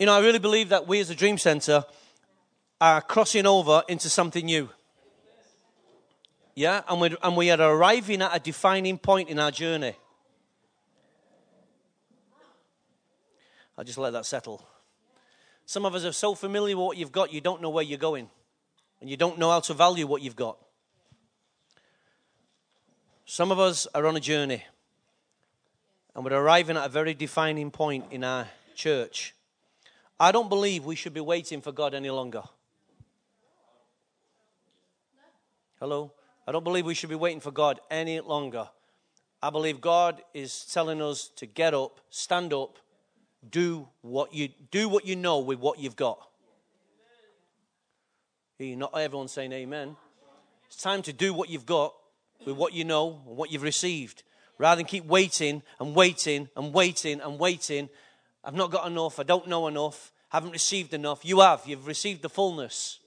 [0.00, 1.84] You know, I really believe that we as a Dream Center
[2.80, 4.70] are crossing over into something new.
[6.54, 9.94] Yeah, and, we and we are arriving at a defining point in our journey.
[13.76, 14.66] I'll just let that settle.
[15.66, 17.98] Some of us are so familiar with what you've got, you don't know where you're
[17.98, 18.30] going.
[19.02, 20.56] And you don't know how to value what you've got.
[23.26, 24.64] Some of us are on a journey.
[26.14, 29.34] And we're arriving at a very defining point in our church.
[30.20, 32.42] I don't believe we should be waiting for God any longer.
[35.80, 36.12] Hello?
[36.46, 38.68] I don't believe we should be waiting for God any longer.
[39.42, 42.76] I believe God is telling us to get up, stand up,
[43.48, 46.18] do what you do what you know with what you've got.
[48.58, 49.96] Not everyone saying amen.
[50.66, 51.94] It's time to do what you've got
[52.44, 54.22] with what you know and what you've received.
[54.58, 57.88] Rather than keep waiting and waiting and waiting and waiting
[58.44, 59.18] I've not got enough.
[59.20, 60.12] I don't know enough.
[60.30, 61.24] Haven't received enough.
[61.24, 61.62] You have.
[61.66, 63.00] You've received the fullness.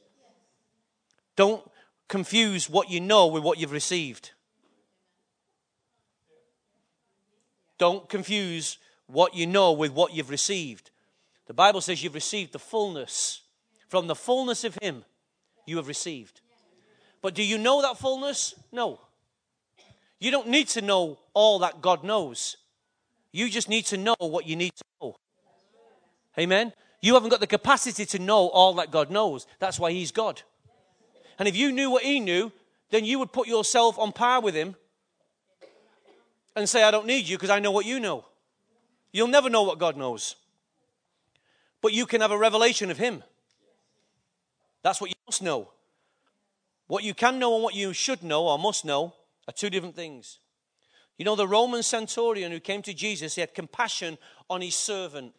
[1.35, 1.63] Don't
[2.07, 4.31] confuse what you know with what you've received.
[7.77, 10.91] Don't confuse what you know with what you've received.
[11.47, 13.41] The Bible says you've received the fullness.
[13.87, 15.03] From the fullness of Him,
[15.65, 16.41] you have received.
[17.21, 18.53] But do you know that fullness?
[18.71, 18.99] No.
[20.19, 22.57] You don't need to know all that God knows.
[23.31, 25.15] You just need to know what you need to know.
[26.37, 26.73] Amen.
[27.01, 29.45] You haven't got the capacity to know all that God knows.
[29.59, 30.41] That's why He's God.
[31.37, 32.51] And if you knew what He knew,
[32.91, 34.75] then you would put yourself on par with Him
[36.55, 38.25] and say, I don't need you because I know what you know.
[39.11, 40.35] You'll never know what God knows.
[41.81, 43.23] But you can have a revelation of Him.
[44.81, 45.69] That's what you must know.
[46.87, 49.13] What you can know and what you should know or must know
[49.47, 50.39] are two different things.
[51.17, 54.17] You know, the Roman centurion who came to Jesus, he had compassion
[54.49, 55.33] on his servant.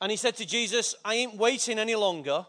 [0.00, 2.46] And he said to Jesus, I ain't waiting any longer.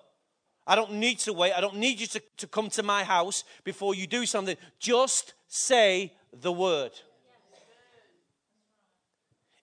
[0.66, 1.54] I don't need to wait.
[1.54, 4.56] I don't need you to, to come to my house before you do something.
[4.80, 6.92] Just say the word.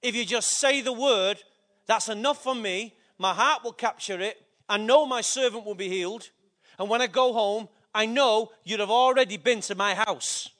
[0.03, 1.39] If you just say the word,
[1.87, 2.95] that's enough for me.
[3.19, 4.37] My heart will capture it.
[4.69, 6.31] I know my servant will be healed.
[6.79, 10.51] And when I go home, I know you'd have already been to my house.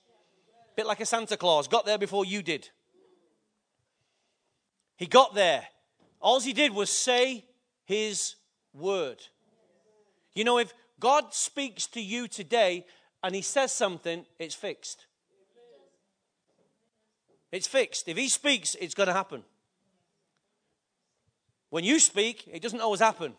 [0.77, 2.71] Bit like a Santa Claus, got there before you did.
[4.97, 5.67] He got there.
[6.21, 7.45] All he did was say
[7.85, 8.35] his
[8.73, 9.19] word.
[10.35, 12.85] You know, if God speaks to you today
[13.23, 15.07] and he says something, it's fixed.
[17.51, 18.09] It's fixed.
[18.09, 19.43] If he speaks, it's going to happen.
[21.71, 23.35] When you speak, it doesn't always happen.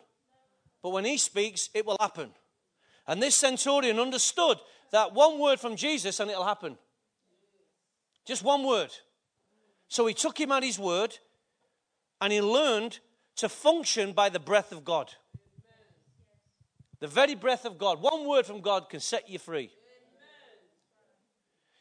[0.82, 2.30] But when he speaks, it will happen.
[3.06, 4.58] And this centurion understood
[4.92, 6.78] that one word from Jesus and it'll happen.
[8.24, 8.90] Just one word.
[9.88, 11.18] So he took him at his word
[12.20, 12.98] and he learned
[13.36, 15.12] to function by the breath of God.
[17.00, 18.02] The very breath of God.
[18.02, 19.70] One word from God can set you free.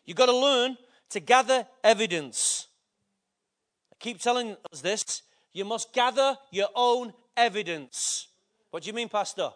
[0.05, 0.77] You've got to learn
[1.09, 2.67] to gather evidence.
[3.91, 5.23] I keep telling us this.
[5.51, 8.27] You must gather your own evidence.
[8.71, 9.51] What do you mean, Pastor?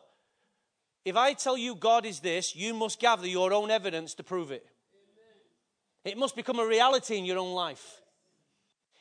[1.06, 4.52] If I tell you God is this, you must gather your own evidence to prove
[4.52, 4.66] it.
[6.04, 8.02] It must become a reality in your own life.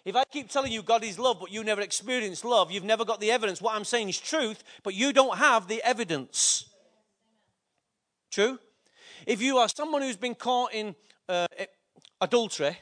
[0.04, 3.04] If I keep telling you God is love, but you never experience love, you've never
[3.04, 3.62] got the evidence.
[3.62, 6.68] What I'm saying is truth, but you don't have the evidence.
[8.30, 8.58] True?
[9.26, 10.96] If you are someone who's been caught in
[11.28, 11.46] uh,
[12.20, 12.76] adultery,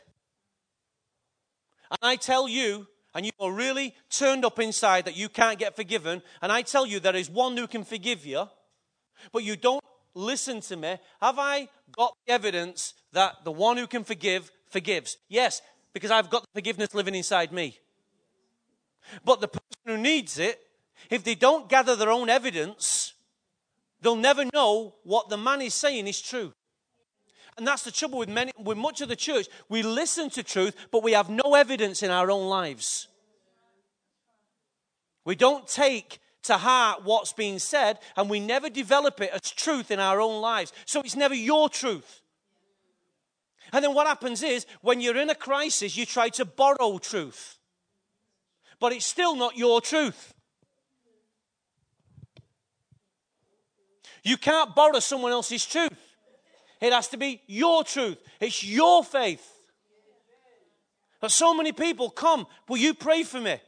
[1.90, 5.76] and I tell you, and you are really turned up inside that you can't get
[5.76, 8.48] forgiven, and I tell you there is one who can forgive you,
[9.32, 13.86] but you don't listen to me, have I got the evidence that the one who
[13.86, 15.18] can forgive forgives?
[15.28, 15.60] Yes,
[15.92, 17.78] because I've got forgiveness living inside me.
[19.24, 20.60] But the person who needs it,
[21.08, 23.14] if they don't gather their own evidence,
[24.00, 26.52] they'll never know what the man is saying is true.
[27.56, 29.46] And that's the trouble with many, with much of the church.
[29.68, 33.08] We listen to truth, but we have no evidence in our own lives.
[35.24, 39.90] We don't take to heart what's being said, and we never develop it as truth
[39.90, 40.72] in our own lives.
[40.86, 42.19] So it's never your truth.
[43.72, 47.58] And then what happens is, when you're in a crisis, you try to borrow truth.
[48.78, 50.34] But it's still not your truth.
[54.22, 55.98] You can't borrow someone else's truth.
[56.80, 58.18] It has to be your truth.
[58.40, 59.46] It's your faith.
[61.20, 63.60] But so many people come, will you pray for me?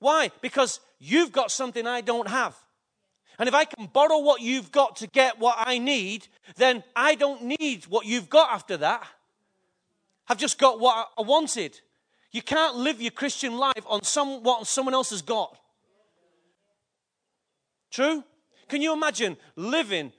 [0.00, 0.30] Why?
[0.40, 2.56] Because you've got something I don't have.
[3.38, 7.14] And if I can borrow what you've got to get what I need, then I
[7.14, 9.06] don't need what you've got after that.
[10.28, 11.80] I've just got what I wanted.
[12.32, 15.56] You can't live your Christian life on some, what someone else has got.
[17.90, 18.24] True?
[18.68, 20.12] Can you imagine living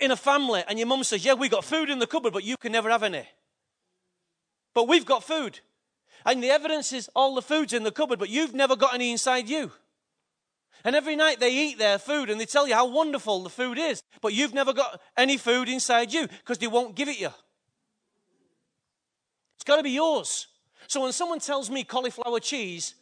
[0.00, 2.44] in a family and your mum says, Yeah, we got food in the cupboard, but
[2.44, 3.26] you can never have any.
[4.74, 5.60] But we've got food.
[6.26, 9.10] And the evidence is all the food's in the cupboard, but you've never got any
[9.10, 9.72] inside you.
[10.84, 13.78] And every night they eat their food and they tell you how wonderful the food
[13.78, 17.30] is, but you've never got any food inside you because they won't give it you.
[19.64, 20.48] It's got to be yours.
[20.88, 22.96] So when someone tells me cauliflower cheese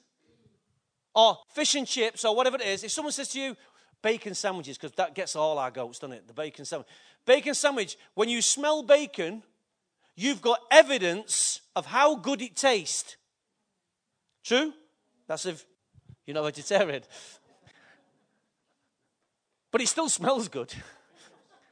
[1.13, 3.57] or fish and chips or whatever it is, if someone says to you,
[4.01, 6.29] bacon sandwiches, because that gets all our goats, doesn't it?
[6.29, 6.87] The bacon sandwich.
[7.27, 9.43] Bacon sandwich, when you smell bacon,
[10.15, 13.17] you've got evidence of how good it tastes.
[14.45, 14.73] True?
[15.27, 15.67] That's if
[16.27, 17.03] you're not vegetarian.
[19.73, 20.73] But it still smells good.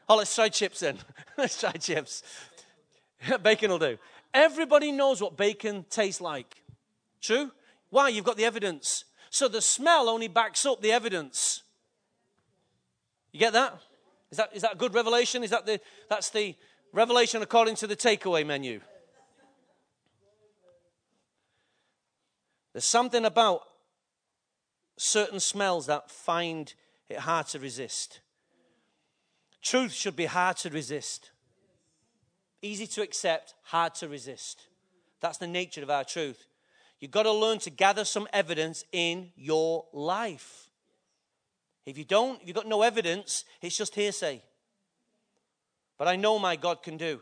[0.08, 0.98] Oh, let's try chips then.
[1.38, 2.24] let's try chips.
[3.44, 3.96] bacon will do.
[4.32, 6.62] Everybody knows what bacon tastes like.
[7.20, 7.50] True?
[7.90, 8.08] Why?
[8.08, 9.04] You've got the evidence.
[9.30, 11.62] So the smell only backs up the evidence.
[13.32, 13.80] You get that?
[14.30, 15.42] Is that, is that a good revelation?
[15.42, 16.54] Is that the, that's the
[16.92, 18.80] revelation according to the takeaway menu?
[22.72, 23.62] There's something about
[24.96, 26.72] certain smells that find
[27.08, 28.20] it hard to resist.
[29.62, 31.30] Truth should be hard to resist.
[32.62, 34.66] Easy to accept, hard to resist.
[35.20, 36.46] That's the nature of our truth.
[36.98, 40.68] You've got to learn to gather some evidence in your life.
[41.86, 44.42] If you don't, if you've got no evidence, it's just hearsay.
[45.96, 47.06] But I know my God can do.
[47.06, 47.20] Amen.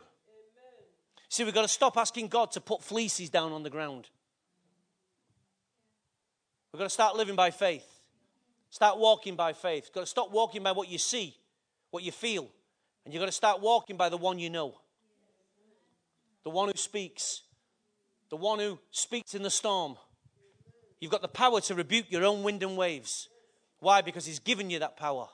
[1.29, 4.09] See, we've got to stop asking God to put fleeces down on the ground.
[6.71, 7.85] We've got to start living by faith.
[8.69, 9.85] Start walking by faith.
[9.85, 11.35] You've got to stop walking by what you see,
[11.89, 12.47] what you feel.
[13.03, 14.75] And you've got to start walking by the one you know.
[16.49, 17.43] The one who speaks.
[18.31, 19.97] The one who speaks in the storm.
[20.99, 23.29] You've got the power to rebuke your own wind and waves.
[23.81, 24.01] Why?
[24.01, 25.27] Because He's given you that power.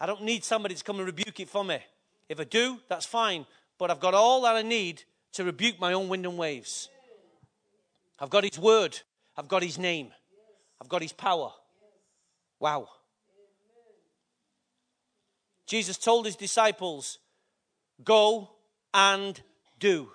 [0.00, 1.78] I don't need somebody to come and rebuke it for me.
[2.28, 3.46] If I do, that's fine.
[3.78, 6.88] But I've got all that I need to rebuke my own wind and waves.
[8.18, 8.98] I've got His word,
[9.36, 10.10] I've got His name,
[10.82, 11.52] I've got His power.
[12.58, 12.88] Wow.
[15.68, 17.20] Jesus told His disciples,
[18.02, 18.50] Go
[18.92, 19.40] and
[19.78, 20.10] do.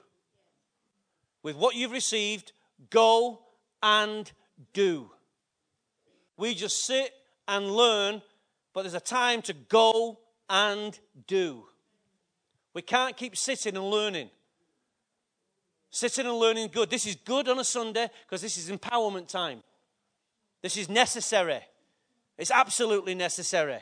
[1.44, 2.52] With what you've received,
[2.90, 3.42] go
[3.82, 4.32] and
[4.74, 5.10] do.
[6.38, 7.12] We just sit
[7.48, 8.22] and learn,
[8.74, 10.98] but there's a time to go and
[11.28, 11.64] do.
[12.74, 14.30] We can't keep sitting and learning.
[15.90, 16.90] Sitting and learning good.
[16.90, 19.62] This is good on a Sunday because this is empowerment time.
[20.62, 21.60] This is necessary.
[22.38, 23.80] It's absolutely necessary.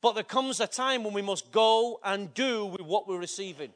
[0.00, 3.72] But there comes a time when we must go and do with what we're receiving.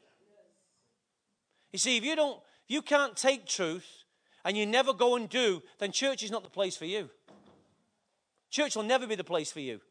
[1.73, 2.39] You see, if you don't,
[2.69, 4.05] you can't take truth
[4.45, 7.09] and you never go and do, then church is not the place for you.
[8.49, 9.81] Church will never be the place for you.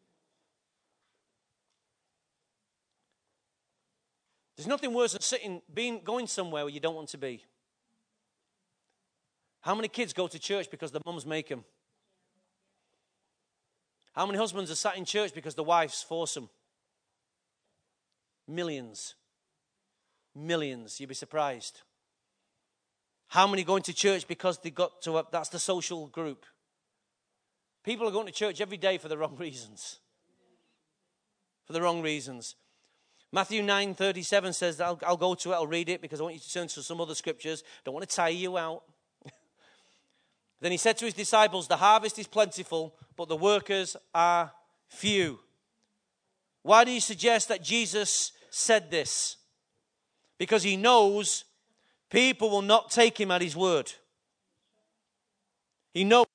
[4.56, 7.44] There's nothing worse than sitting, being, going somewhere where you don't want to be.
[9.60, 11.64] How many kids go to church because the mums make them?
[14.14, 16.48] How many husbands are sat in church because the wives force them?
[18.48, 19.14] Millions.
[20.34, 20.98] Millions.
[20.98, 21.82] You'd be surprised.
[23.28, 26.46] How many going to church because they got to, a, that's the social group?
[27.84, 30.00] People are going to church every day for the wrong reasons.
[31.66, 32.56] For the wrong reasons.
[33.30, 36.36] Matthew 9 37 says, I'll, I'll go to it, I'll read it because I want
[36.36, 37.62] you to turn to some other scriptures.
[37.84, 38.84] Don't want to tire you out.
[40.60, 44.52] then he said to his disciples, The harvest is plentiful, but the workers are
[44.88, 45.40] few.
[46.62, 49.36] Why do you suggest that Jesus said this?
[50.38, 51.44] Because he knows
[52.10, 53.92] people will not take him at his word.
[55.92, 56.26] He knows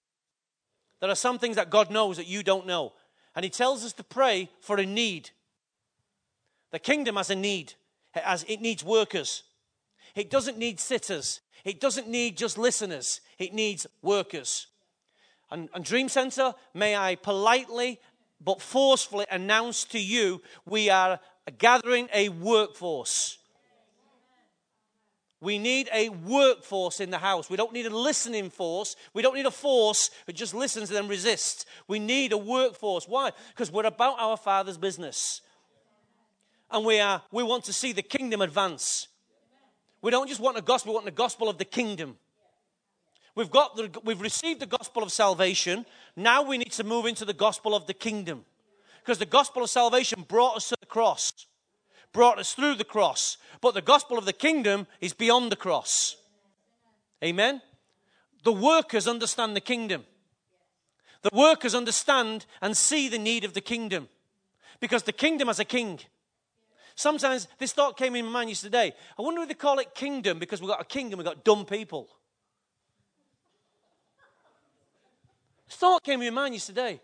[1.04, 2.94] there are some things that God knows that you don't know.
[3.36, 5.32] And He tells us to pray for a need.
[6.72, 7.74] The kingdom has a need,
[8.16, 9.44] as it needs workers.
[10.16, 11.42] It doesn't need sitters.
[11.66, 13.20] It doesn't need just listeners.
[13.38, 14.68] It needs workers.
[15.52, 18.00] And, and Dream Center, may I politely
[18.40, 21.20] but forcefully announce to you we are
[21.58, 23.40] gathering a workforce.
[25.44, 27.50] We need a workforce in the house.
[27.50, 28.96] We don't need a listening force.
[29.14, 31.66] We don't need a force that just listens and then resists.
[31.86, 33.10] We need a workforce.
[33.10, 33.32] Why?
[33.50, 35.42] Because we're about our Father's business.
[36.72, 39.10] And we, are, we want to see the kingdom advance.
[40.02, 42.16] We don't just want a gospel, we want the gospel of the kingdom.
[43.36, 45.86] We've, got the, we've received the gospel of salvation.
[46.16, 48.46] Now we need to move into the gospel of the kingdom.
[49.02, 51.48] Because the gospel of salvation brought us to the cross
[52.14, 53.38] brought us through the cross.
[53.60, 56.16] But the gospel of the kingdom is beyond the cross.
[57.24, 57.62] Amen?
[58.44, 60.06] The workers understand the kingdom.
[61.24, 64.10] The workers understand and see the need of the kingdom
[64.80, 66.00] because the kingdom has a king.
[66.96, 68.94] Sometimes this thought came in my mind yesterday.
[69.18, 71.44] I wonder if they call it kingdom because we've got a king and we've got
[71.44, 72.10] dumb people.
[75.66, 77.02] This thought came in my mind yesterday.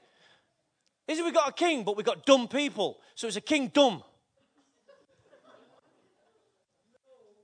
[1.08, 3.00] Is it we got a king, but we've got dumb people?
[3.16, 4.04] So it's a king dumb.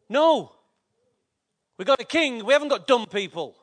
[0.10, 0.52] No.
[1.78, 3.56] We got a king, we haven't got dumb people.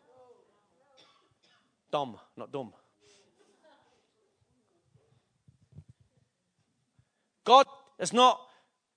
[1.91, 2.73] Dumb, not dumb.
[7.45, 7.67] God
[7.99, 8.41] has not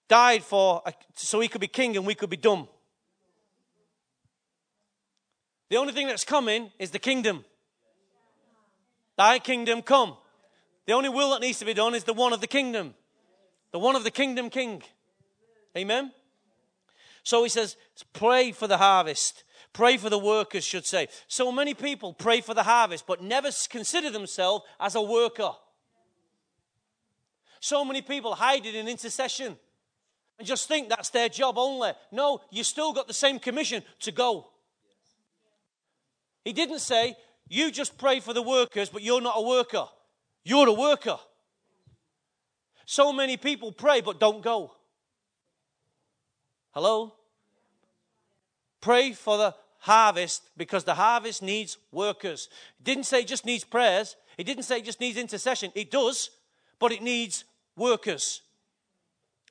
[0.07, 2.67] died for a, so he could be king and we could be dumb.
[5.69, 7.43] The only thing that's coming is the kingdom.
[9.17, 10.15] Thy kingdom come.
[10.85, 12.93] The only will that needs to be done is the one of the kingdom.
[13.71, 14.83] The one of the kingdom king.
[15.75, 16.11] Amen.
[17.25, 17.75] So he says,
[18.13, 19.43] pray for the harvest.
[19.73, 21.07] Pray for the workers, should say.
[21.27, 25.49] So many people pray for the harvest, but never consider themselves as a worker.
[27.59, 29.57] So many people hide it in intercession
[30.37, 31.93] and just think that's their job only.
[32.11, 34.51] No, you still got the same commission to go.
[36.43, 37.15] He didn't say,
[37.49, 39.85] you just pray for the workers, but you're not a worker.
[40.43, 41.17] You're a worker.
[42.85, 44.73] So many people pray but don't go.
[46.75, 47.14] Hello?
[48.85, 52.49] Pray for the harvest because the harvest needs workers.
[52.77, 54.15] It didn't say just needs prayers.
[54.37, 55.71] It didn't say just needs intercession.
[55.73, 56.29] It does,
[56.77, 58.43] but it needs workers.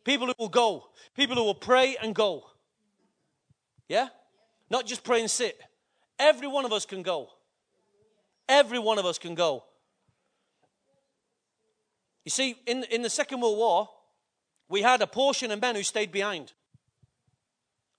[0.05, 0.85] People who will go.
[1.17, 2.45] People who will pray and go.
[3.88, 4.07] Yeah?
[4.71, 5.61] Not just pray and sit.
[6.17, 7.31] Every one of us can go.
[8.49, 9.64] Every one of us can go.
[12.25, 13.88] You see, in, in the Second World War,
[14.69, 16.53] we had a portion of men who stayed behind.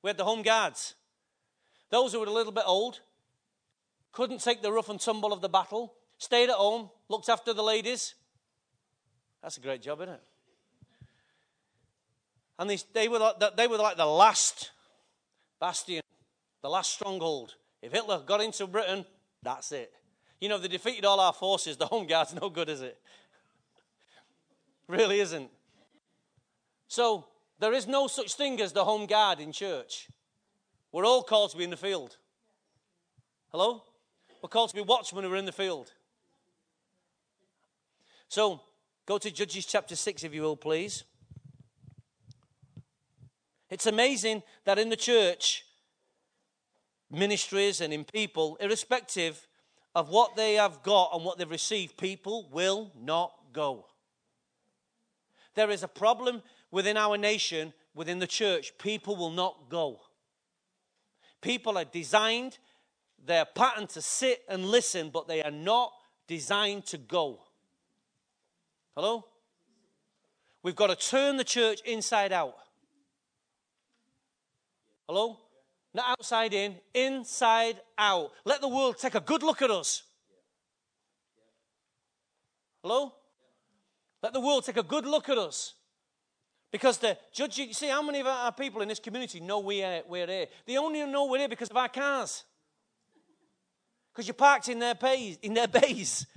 [0.01, 0.95] We had the home guards.
[1.89, 2.99] Those who were a little bit old,
[4.11, 7.63] couldn't take the rough and tumble of the battle, stayed at home, looked after the
[7.63, 8.15] ladies.
[9.41, 10.23] That's a great job, isn't it?
[12.57, 14.71] And they, they, were like, they were like the last
[15.59, 16.01] bastion,
[16.61, 17.55] the last stronghold.
[17.81, 19.05] If Hitler got into Britain,
[19.43, 19.91] that's it.
[20.39, 21.77] You know, they defeated all our forces.
[21.77, 22.97] The Home Guard's no good, is it?
[24.87, 25.49] really isn't.
[26.87, 27.25] So,
[27.59, 30.07] there is no such thing as the Home Guard in church.
[30.95, 32.15] We're all called to be in the field.
[33.51, 33.83] Hello?
[34.41, 35.91] We're called to be watchmen who are in the field.
[38.29, 38.61] So,
[39.05, 41.03] go to Judges chapter 6, if you will, please.
[43.69, 45.65] It's amazing that in the church,
[47.11, 49.49] ministries and in people, irrespective
[49.95, 53.85] of what they have got and what they've received, people will not go.
[55.55, 58.71] There is a problem within our nation, within the church.
[58.77, 59.99] People will not go.
[61.45, 62.57] People are designed,
[63.23, 65.93] they're patterned to sit and listen, but they are not
[66.27, 67.39] designed to go.
[68.95, 69.27] Hello?
[70.63, 72.55] We've got to turn the church inside out.
[75.07, 75.37] Hello?
[75.93, 78.31] Not outside in, inside out.
[78.43, 80.01] Let the world take a good look at us.
[82.81, 83.13] Hello?
[84.23, 85.74] Let the world take a good look at us.
[86.75, 89.81] Because the judge, you see, how many of our people in this community know we
[89.81, 90.47] are, we're here?
[90.65, 92.43] They only know we're here because of our cars.
[94.11, 96.27] Because you're parked in their, bays, in their bays.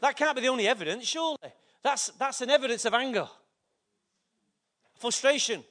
[0.00, 1.36] That can't be the only evidence, surely.
[1.82, 3.28] That's, that's an evidence of anger,
[4.94, 5.62] frustration.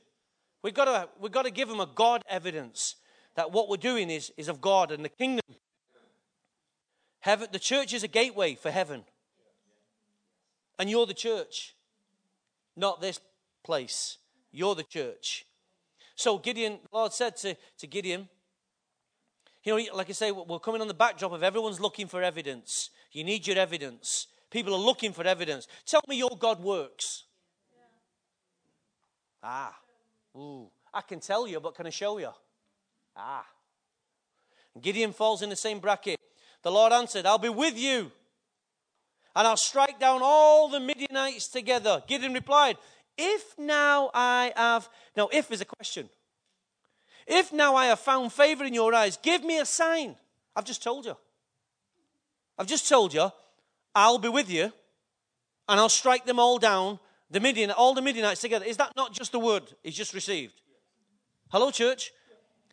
[0.62, 2.98] We've got to, we've got to give them a God evidence
[3.34, 5.56] that what we're doing is, is of God and the kingdom.
[7.22, 9.06] Heaven, the church is a gateway for heaven.
[10.78, 11.74] And you're the church,
[12.80, 13.20] not this
[13.64, 14.18] place.
[14.52, 15.46] You're the church.
[16.16, 18.28] So Gideon, the Lord said to, to Gideon,
[19.64, 22.90] you know, like I say, we're coming on the backdrop of everyone's looking for evidence.
[23.12, 24.28] You need your evidence.
[24.50, 25.68] People are looking for evidence.
[25.86, 27.26] Tell me your God works.
[29.44, 29.76] Ah.
[30.36, 32.32] Ooh, I can tell you, but can I show you?
[33.16, 33.46] Ah.
[34.82, 36.20] Gideon falls in the same bracket.
[36.62, 38.12] The Lord answered, I'll be with you,
[39.36, 42.04] and I'll strike down all the Midianites together.
[42.08, 42.78] Gideon replied,
[43.18, 44.90] If now I have.
[45.16, 46.10] Now, if is a question.
[47.28, 50.16] If now I have found favor in your eyes, give me a sign.
[50.56, 51.16] I've just told you.
[52.58, 53.32] I've just told you,
[53.96, 54.74] I'll be with you,
[55.68, 58.66] and I'll strike them all down the Midian, all the Midianites together.
[58.66, 60.62] Is that not just the word he's just received?
[61.52, 62.12] Hello, church.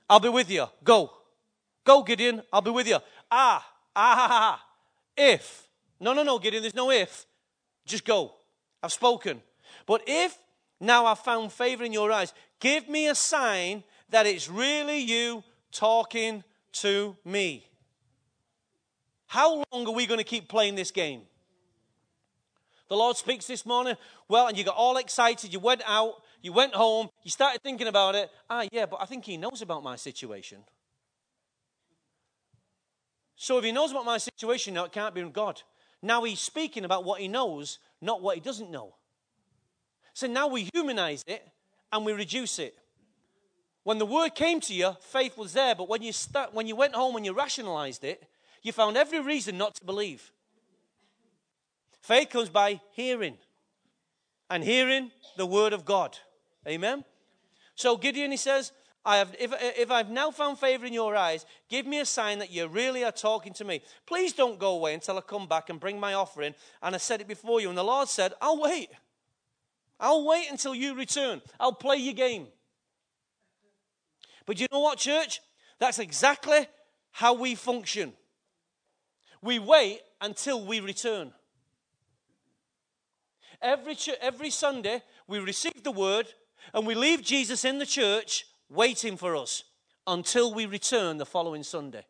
[0.09, 0.67] I'll be with you.
[0.83, 1.11] Go.
[1.85, 2.43] Go, Gideon.
[2.53, 2.99] I'll be with you.
[3.31, 4.65] ah Ah, ah,
[5.17, 5.66] if.
[5.99, 7.27] No, no, no, Gideon, there's no if.
[7.85, 8.35] Just go.
[8.83, 9.43] I've spoken.
[9.87, 10.39] But if
[10.81, 15.43] now I've found favor in your eyes, give me a sign that it's really you
[15.73, 17.67] talking to me.
[19.27, 21.23] How long are we going to keep playing this game?
[22.89, 23.97] The Lord speaks this morning.
[24.29, 25.53] Well, and you got all excited.
[25.53, 28.31] You went out, you went home, you started thinking about it.
[28.49, 30.59] Ah, yeah, but I think He knows about my situation.
[33.35, 35.63] So if He knows about my situation now, it can't be God.
[36.03, 38.95] Now He's speaking about what He knows, not what He doesn't know.
[40.15, 41.47] So now we humanize it
[41.93, 42.77] and we reduce it.
[43.83, 46.75] When the word came to you, faith was there, but when you, start, when you
[46.75, 48.25] went home and you rationalized it,
[48.63, 50.33] you found every reason not to believe.
[52.01, 53.37] Faith comes by hearing,
[54.51, 56.19] and hearing the word of God.
[56.67, 57.05] Amen?
[57.75, 58.73] So Gideon, he says,
[59.07, 62.41] I have, if, if I've now found favor in your eyes, give me a sign
[62.41, 63.81] that you really are talking to me.
[64.05, 66.57] Please don't go away until I come back and bring my offering.
[66.83, 67.69] And I said it before you.
[67.69, 68.89] And the Lord said, I'll wait.
[70.01, 71.41] I'll wait until you return.
[71.61, 72.49] I'll play your game.
[74.45, 75.41] But you know what, church?
[75.79, 76.67] That's exactly
[77.13, 78.13] how we function.
[79.41, 81.33] We wait until we return.
[83.63, 86.27] Every, every Sunday, we receive the word
[86.75, 89.65] and we leave Jesus in the church waiting for us
[90.07, 92.05] until we return the following Sunday.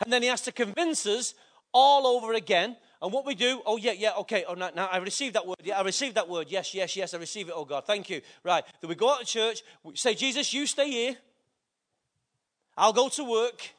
[0.00, 1.34] And then he has to convince us
[1.72, 4.44] all over again and what we do, oh, yeah, yeah, okay.
[4.46, 5.56] Oh, now, now I received that word.
[5.64, 6.46] Yeah, I received that word.
[6.48, 7.54] Yes, yes, yes, I receive it.
[7.56, 8.20] Oh, God, thank you.
[8.44, 8.62] Right.
[8.80, 9.62] Then we go out to church.
[9.82, 11.16] We say, Jesus, you stay here.
[12.76, 13.70] I'll go to work.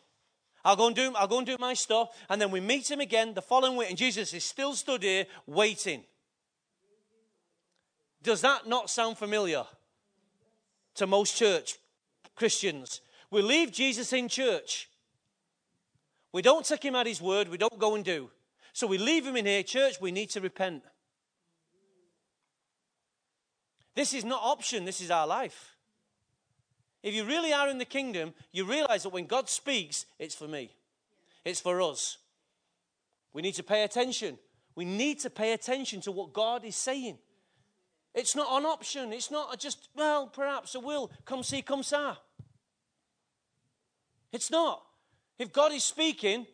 [0.66, 2.10] I'll go and do, I'll go and do my stuff.
[2.30, 3.90] And then we meet him again the following week.
[3.90, 6.04] And Jesus is still stood here waiting.
[8.24, 9.66] Does that not sound familiar
[10.96, 11.78] to most church
[12.36, 13.02] Christians?
[13.30, 14.90] We leave Jesus in church.
[16.32, 17.50] We don't take him at his word.
[17.50, 18.30] We don't go and do.
[18.72, 20.84] So we leave him in here, church, we need to repent.
[23.96, 25.76] This is not option, this is our life.
[27.04, 30.48] If you really are in the kingdom, you realize that when God speaks, it's for
[30.48, 30.72] me,
[31.46, 32.18] it's for us.
[33.34, 34.40] We need to pay attention.
[34.76, 37.20] We need to pay attention to what God is saying.
[38.14, 39.12] It's not an option.
[39.12, 41.12] It's not just, well, perhaps I will.
[41.26, 42.16] Come see, come sir.
[44.32, 44.84] It's not.
[45.40, 46.46] If God is speaking,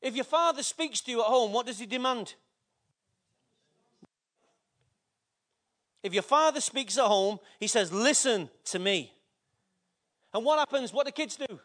[0.00, 2.34] if your father speaks to you at home, what does he demand?
[6.02, 9.12] If your father speaks at home, he says, Listen to me.
[10.34, 10.92] And what happens?
[10.92, 11.60] What do kids do?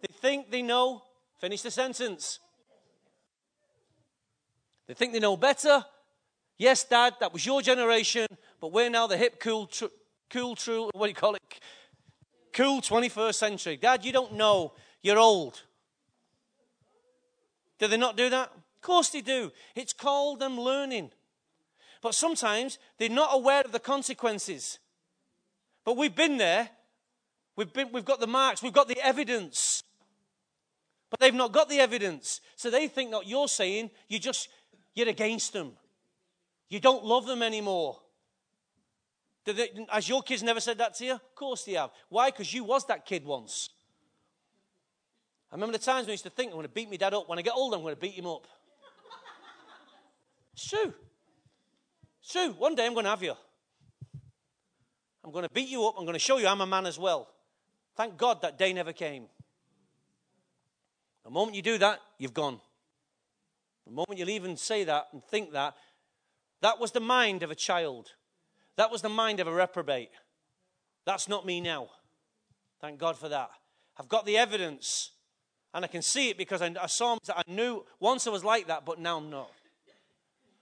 [0.00, 1.02] They think they know.
[1.40, 2.40] Finish the sentence.
[4.86, 5.84] They think they know better.
[6.58, 8.26] Yes, Dad, that was your generation,
[8.60, 9.86] but we're now the hip, cool, tr-
[10.28, 11.42] cool, true, what do you call it?
[12.52, 13.76] Cool 21st century.
[13.76, 14.72] Dad, you don't know.
[15.00, 15.62] You're old.
[17.78, 18.50] Do they not do that?
[18.50, 19.52] Of course they do.
[19.76, 21.12] It's called them learning.
[22.02, 24.80] But sometimes they're not aware of the consequences.
[25.84, 26.70] But we've been there.
[27.54, 28.62] We've, been, we've got the marks.
[28.62, 29.84] We've got the evidence.
[31.10, 32.40] But they've not got the evidence.
[32.56, 34.48] So they think that you're saying you just,
[34.94, 35.72] you're against them.
[36.68, 37.98] You don't love them anymore.
[39.44, 41.12] They, has your kids never said that to you?
[41.12, 41.90] Of course they have.
[42.08, 42.30] Why?
[42.30, 43.70] Because you was that kid once.
[45.50, 47.14] I remember the times when I used to think, I'm going to beat my dad
[47.14, 47.28] up.
[47.28, 48.46] When I get older, I'm going to beat him up.
[50.52, 50.92] It's true.
[52.20, 52.50] It's true.
[52.58, 53.34] One day I'm going to have you.
[55.24, 55.94] I'm going to beat you up.
[55.96, 57.28] I'm going to show you I'm a man as well.
[57.96, 59.26] Thank God that day never came.
[61.24, 62.60] The moment you do that, you've gone.
[63.86, 65.74] The moment you'll even say that and think that,
[66.60, 68.12] that was the mind of a child.
[68.76, 70.10] That was the mind of a reprobate.
[71.04, 71.88] That's not me now.
[72.80, 73.50] Thank God for that.
[73.98, 75.10] I've got the evidence
[75.74, 77.18] and I can see it because I, I saw.
[77.28, 79.50] I knew once I was like that, but now I'm not.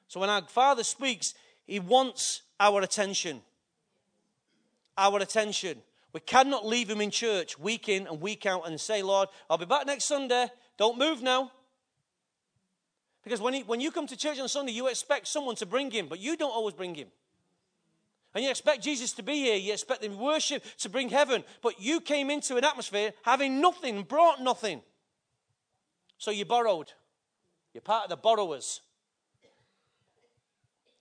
[0.09, 1.35] So when our Father speaks,
[1.67, 3.43] He wants our attention.
[4.97, 5.83] Our attention.
[6.13, 9.59] We cannot leave Him in church week in and week out and say, Lord, I'll
[9.59, 10.49] be back next Sunday.
[10.77, 11.51] Don't move now.
[13.27, 15.91] Because when, he, when you come to church on Sunday, you expect someone to bring
[15.91, 17.09] Him, but you don't always bring Him.
[18.33, 19.57] And you expect Jesus to be here.
[19.57, 21.43] You expect the worship to bring heaven.
[21.61, 24.81] But you came into an atmosphere having nothing, brought nothing.
[26.19, 26.93] So you borrowed.
[27.75, 28.81] You're part of the borrowers.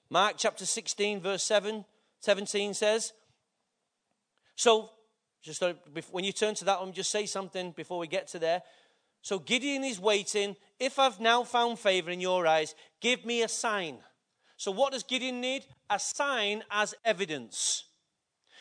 [0.10, 1.86] Mark chapter 16, verse 7,
[2.22, 3.14] 17 says,
[4.56, 4.90] So,
[5.44, 5.74] just uh,
[6.10, 8.64] when you turn to that, me just say something before we get to there.
[9.26, 10.56] So Gideon is waiting.
[10.80, 13.98] If I've now found favor in your eyes, give me a sign.
[14.56, 15.66] So, what does Gideon need?
[15.90, 17.86] A sign as evidence.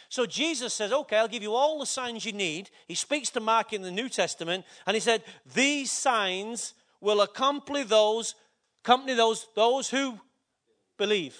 [0.09, 2.71] So Jesus says, Okay, I'll give you all the signs you need.
[2.89, 5.23] He speaks to Mark in the New Testament, and he said,
[5.55, 8.35] These signs will accompany those,
[8.83, 10.19] accompany those, those who
[10.97, 11.37] believe.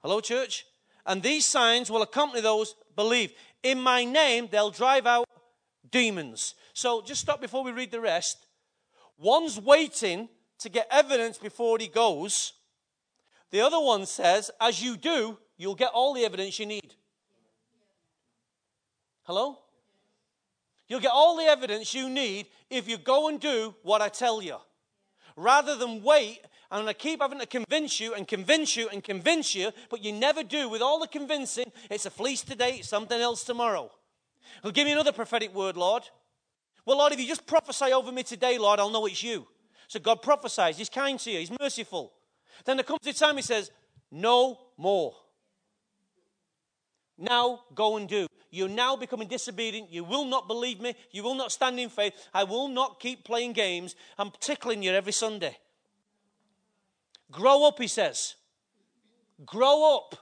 [0.00, 0.64] Hello, church?
[1.04, 3.32] And these signs will accompany those believe.
[3.64, 5.26] In my name, they'll drive out
[5.92, 6.56] demons.
[6.72, 8.46] So just stop before we read the rest.
[9.16, 10.28] One's waiting
[10.58, 12.54] to get evidence before he goes.
[13.52, 16.94] The other one says, as you do, you'll get all the evidence you need.
[19.24, 19.58] Hello?
[20.88, 24.42] You'll get all the evidence you need if you go and do what I tell
[24.42, 24.56] you.
[25.36, 29.54] Rather than wait and I keep having to convince you and convince you and convince
[29.54, 31.70] you, but you never do with all the convincing.
[31.90, 33.90] It's a fleece today, something else tomorrow.
[34.62, 36.02] Well, give me another prophetic word, Lord.
[36.84, 39.46] Well, Lord, if you just prophesy over me today, Lord, I'll know it's you.
[39.88, 40.76] So God prophesies.
[40.76, 41.38] He's kind to you.
[41.38, 42.12] He's merciful.
[42.64, 43.70] Then there comes a time he says,
[44.10, 45.14] No more.
[47.18, 48.26] Now go and do.
[48.50, 49.90] You're now becoming disobedient.
[49.90, 50.94] You will not believe me.
[51.10, 52.12] You will not stand in faith.
[52.34, 53.96] I will not keep playing games.
[54.18, 55.56] I'm tickling you every Sunday.
[57.30, 58.34] Grow up, he says.
[59.46, 60.16] Grow up.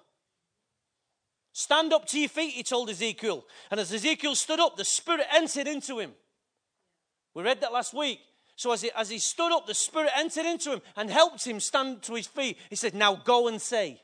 [1.53, 3.45] Stand up to your feet, he told Ezekiel.
[3.71, 6.13] And as Ezekiel stood up, the Spirit entered into him.
[7.35, 8.21] We read that last week.
[8.57, 11.61] So as he, as he stood up, the Spirit entered into him and helped him
[11.61, 12.59] stand to his feet.
[12.69, 14.01] He said, Now go and say.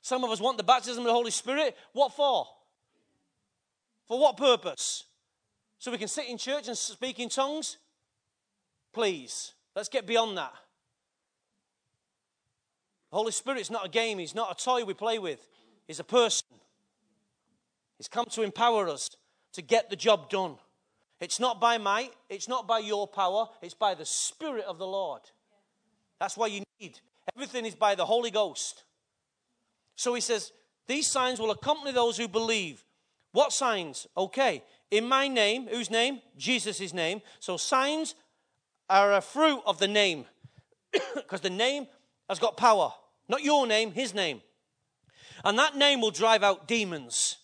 [0.00, 1.76] Some of us want the baptism of the Holy Spirit.
[1.92, 2.46] What for?
[4.06, 5.04] For what purpose?
[5.78, 7.78] So we can sit in church and speak in tongues?
[8.92, 10.52] Please, let's get beyond that.
[13.12, 15.46] The Holy Spirit's not a game, He's not a toy we play with,
[15.86, 16.46] He's a person.
[17.98, 19.10] He's come to empower us
[19.52, 20.56] to get the job done.
[21.20, 24.86] It's not by might, it's not by your power, it's by the Spirit of the
[24.86, 25.20] Lord.
[26.18, 27.00] That's why you need.
[27.36, 28.82] Everything is by the Holy Ghost.
[29.94, 30.50] So he says,
[30.88, 32.82] These signs will accompany those who believe.
[33.32, 34.06] What signs?
[34.16, 34.64] Okay.
[34.90, 36.22] In my name, whose name?
[36.38, 37.20] Jesus' name.
[37.40, 38.14] So signs
[38.88, 40.24] are a fruit of the name.
[41.14, 41.86] Because the name
[42.28, 42.92] has got power.
[43.28, 44.42] Not your name, his name.
[45.44, 47.38] And that name will drive out demons.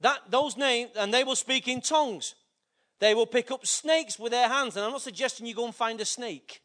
[0.00, 2.34] That those names, and they will speak in tongues.
[2.98, 4.76] They will pick up snakes with their hands.
[4.76, 6.62] And I'm not suggesting you go and find a snake.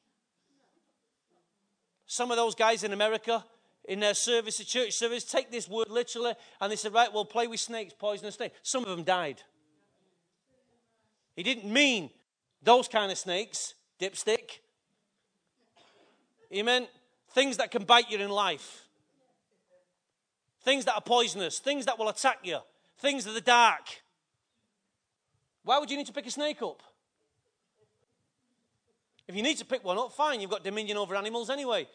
[2.06, 3.44] Some of those guys in America,
[3.86, 7.26] in their service, the church service, take this word literally, and they said, right, we'll
[7.26, 8.58] play with snakes, poisonous snakes.
[8.63, 9.41] Some of them died.
[11.36, 12.10] He didn't mean
[12.62, 14.60] those kind of snakes, dipstick.
[16.50, 16.88] He meant
[17.36, 18.86] things that can bite you in life,
[20.63, 22.60] things that are poisonous, things that will attack you,
[22.98, 24.02] things of the dark.
[25.65, 26.82] Why would you need to pick a snake up?
[29.28, 31.88] If you need to pick one up, fine, you've got dominion over animals anyway.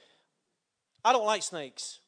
[1.03, 2.01] I don't like snakes.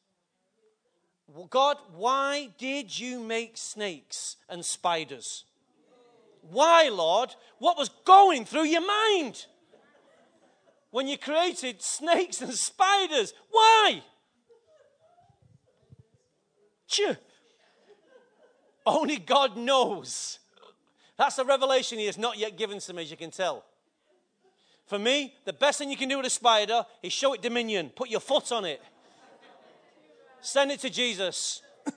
[1.27, 5.45] Well, God, why did you make snakes and spiders?
[6.42, 7.35] Why, Lord?
[7.59, 9.47] What was going through your mind
[10.92, 13.35] when you created snakes and spiders?
[13.50, 14.02] Why?
[16.87, 17.16] Chew.
[18.87, 20.38] Only God knows.
[21.16, 23.64] That's a revelation He has not yet given to me, as you can tell.
[24.87, 27.90] For me, the best thing you can do with a spider is show it dominion.
[27.96, 28.83] Put your foot on it.
[30.42, 31.62] Send it to Jesus.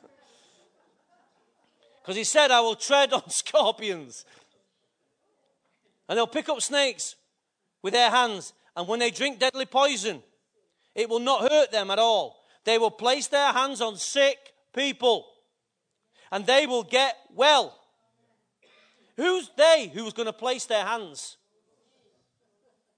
[2.02, 4.26] Because he said, I will tread on scorpions.
[6.08, 7.16] And they'll pick up snakes
[7.82, 8.54] with their hands.
[8.76, 10.22] And when they drink deadly poison,
[10.94, 12.44] it will not hurt them at all.
[12.64, 14.38] They will place their hands on sick
[14.74, 15.26] people.
[16.32, 17.80] And they will get well.
[19.18, 21.38] Who's they who's going to place their hands?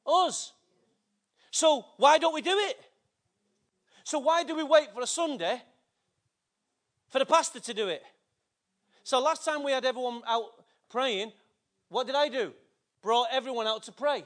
[0.05, 0.53] Us.
[1.51, 2.79] So why don't we do it?
[4.03, 5.61] So why do we wait for a Sunday
[7.09, 8.03] for the pastor to do it?
[9.03, 10.45] So last time we had everyone out
[10.89, 11.33] praying,
[11.89, 12.53] what did I do?
[13.01, 14.23] Brought everyone out to pray.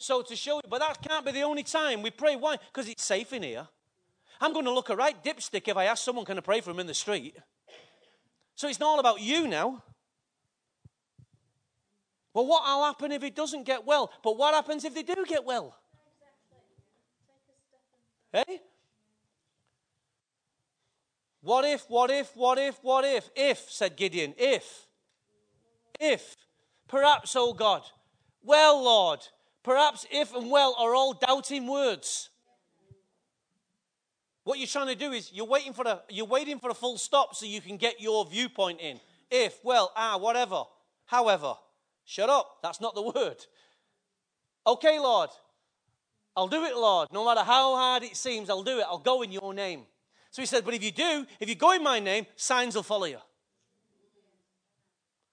[0.00, 2.34] So to show you, but that can't be the only time we pray.
[2.34, 2.56] Why?
[2.56, 3.68] Because it's safe in here.
[4.40, 6.70] I'm going to look a right dipstick if I ask someone, can I pray for
[6.70, 7.36] him in the street?
[8.54, 9.82] So it's not all about you now.
[12.32, 14.10] Well, what will happen if it doesn't get well?
[14.24, 15.76] But what happens if they do get well?
[18.32, 18.62] Hey?
[21.42, 23.28] What if, what if, what if, what if?
[23.36, 24.86] If, said Gideon, if.
[26.00, 26.36] If.
[26.88, 27.82] Perhaps, oh God.
[28.42, 29.20] Well, Lord.
[29.62, 32.30] Perhaps if and well are all doubting words.
[34.44, 36.96] What you're trying to do is you're waiting for a you're waiting for a full
[36.96, 38.98] stop so you can get your viewpoint in.
[39.30, 40.64] If, well, ah, whatever.
[41.06, 41.54] However.
[42.04, 42.58] Shut up.
[42.62, 43.36] That's not the word.
[44.66, 45.30] Okay, Lord.
[46.36, 47.08] I'll do it, Lord.
[47.12, 48.86] No matter how hard it seems, I'll do it.
[48.88, 49.82] I'll go in your name.
[50.30, 52.82] So he said, But if you do, if you go in my name, signs will
[52.82, 53.18] follow you.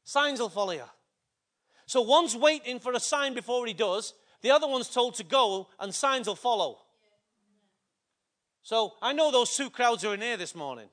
[0.04, 0.84] Signs will follow you.
[1.88, 5.70] So one's waiting for a sign before he does, the other one's told to go,
[5.80, 6.78] and signs will follow.
[8.62, 10.90] So I know those two crowds are in here this morning.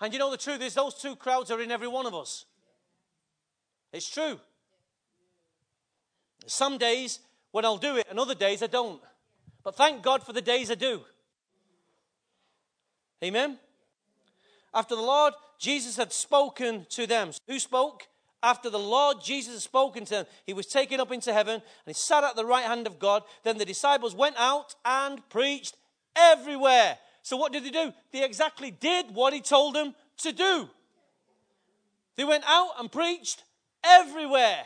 [0.00, 2.44] And you know the truth is, those two crowds are in every one of us.
[3.92, 4.38] It's true.
[6.46, 9.00] Some days when I'll do it, and other days I don't.
[9.64, 11.00] But thank God for the days I do.
[13.24, 13.58] Amen?
[14.74, 18.02] After the Lord Jesus had spoken to them, who spoke?
[18.42, 21.62] After the Lord Jesus had spoken to them, he was taken up into heaven and
[21.86, 23.22] he sat at the right hand of God.
[23.42, 25.76] Then the disciples went out and preached
[26.14, 26.98] everywhere.
[27.22, 27.92] So, what did they do?
[28.12, 30.68] They exactly did what he told them to do.
[32.16, 33.42] They went out and preached
[33.84, 34.64] everywhere.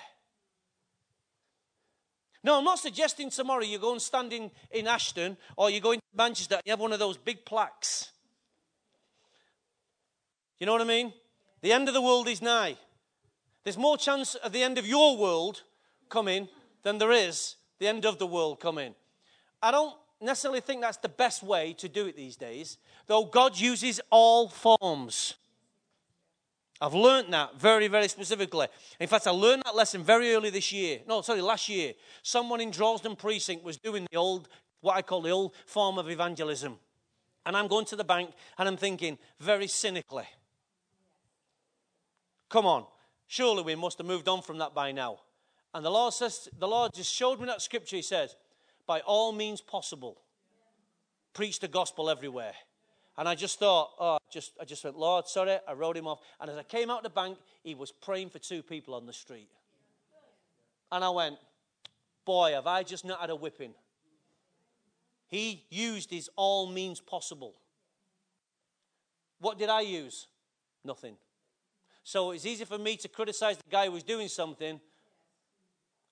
[2.42, 5.92] No, I'm not suggesting tomorrow you go and stand in, in Ashton or you go
[5.92, 8.12] into Manchester and you have one of those big plaques.
[10.58, 11.12] You know what I mean?
[11.60, 12.76] The end of the world is nigh.
[13.64, 15.62] There's more chance of the end of your world
[16.08, 16.48] coming
[16.82, 18.94] than there is the end of the world coming.
[19.62, 23.58] I don't necessarily think that's the best way to do it these days, though God
[23.58, 25.34] uses all forms.
[26.80, 28.66] I've learned that very, very specifically.
[28.98, 31.00] In fact, I learned that lesson very early this year.
[31.06, 31.92] No, sorry, last year.
[32.22, 34.48] Someone in Droylsden Precinct was doing the old,
[34.80, 36.78] what I call the old form of evangelism.
[37.44, 40.24] And I'm going to the bank and I'm thinking very cynically,
[42.48, 42.86] come on,
[43.30, 45.20] surely we must have moved on from that by now.
[45.72, 47.94] And the Lord says, the Lord just showed me that scripture.
[47.94, 48.34] He says,
[48.88, 50.20] by all means possible,
[51.32, 52.54] preach the gospel everywhere.
[53.16, 56.18] And I just thought, oh, just, I just went, Lord, sorry, I wrote him off.
[56.40, 59.12] And as I came out the bank, he was praying for two people on the
[59.12, 59.48] street.
[60.90, 61.36] And I went,
[62.24, 63.74] boy, have I just not had a whipping.
[65.28, 67.54] He used his all means possible.
[69.38, 70.26] What did I use?
[70.84, 71.14] Nothing.
[72.02, 74.80] So it's easy for me to criticize the guy who was doing something.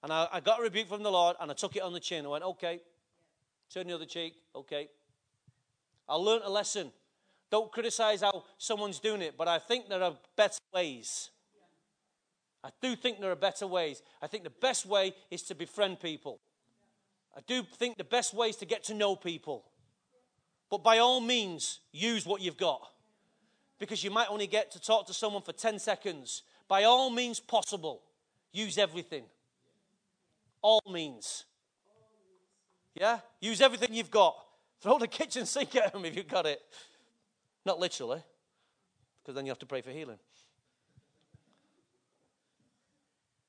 [0.02, 2.00] And I, I got a rebuke from the Lord and I took it on the
[2.00, 2.24] chin.
[2.24, 2.80] I went, okay.
[3.72, 4.34] Turn the other cheek.
[4.54, 4.88] Okay.
[6.08, 6.92] I learned a lesson.
[7.50, 11.30] Don't criticize how someone's doing it, but I think there are better ways.
[12.62, 14.02] I do think there are better ways.
[14.20, 16.40] I think the best way is to befriend people.
[17.36, 19.64] I do think the best way is to get to know people.
[20.70, 22.80] But by all means, use what you've got.
[23.78, 26.42] Because you might only get to talk to someone for 10 seconds.
[26.66, 28.02] By all means possible,
[28.52, 29.24] use everything.
[30.62, 31.44] All means.
[32.94, 33.20] Yeah?
[33.40, 34.36] Use everything you've got.
[34.80, 36.60] Throw the kitchen sink at them if you've got it.
[37.64, 38.22] Not literally,
[39.22, 40.18] because then you have to pray for healing.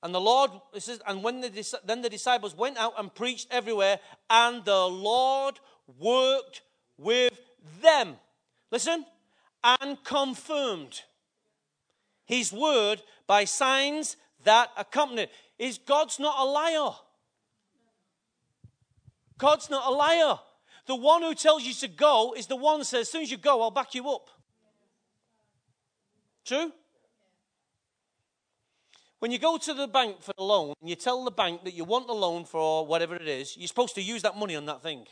[0.01, 3.47] And the Lord, this is, and when the, then the disciples went out and preached
[3.51, 5.59] everywhere, and the Lord
[5.99, 6.61] worked
[6.97, 7.37] with
[7.81, 8.15] them.
[8.71, 9.05] Listen,
[9.63, 11.01] and confirmed
[12.25, 15.29] his word by signs that accompanied.
[15.57, 16.91] Is God's not a liar?
[19.37, 20.39] God's not a liar.
[20.85, 23.31] The one who tells you to go is the one who says, as soon as
[23.31, 24.29] you go, I'll back you up.
[26.45, 26.71] True?
[29.19, 31.73] When you go to the bank for a loan and you tell the bank that
[31.73, 34.65] you want the loan for whatever it is, you're supposed to use that money on
[34.67, 35.05] that thing.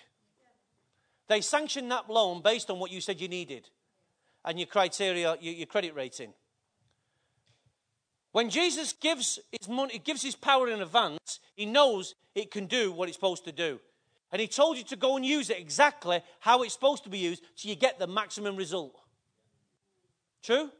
[1.27, 3.69] They sanction that loan based on what you said you needed
[4.47, 6.33] and your criteria, your, your credit rating.
[8.31, 12.91] When Jesus gives his money, gives his power in advance, he knows it can do
[12.91, 13.79] what it's supposed to do.
[14.31, 17.17] And he told you to go and use it exactly how it's supposed to be
[17.17, 18.95] used so you get the maximum result.
[20.41, 20.71] True?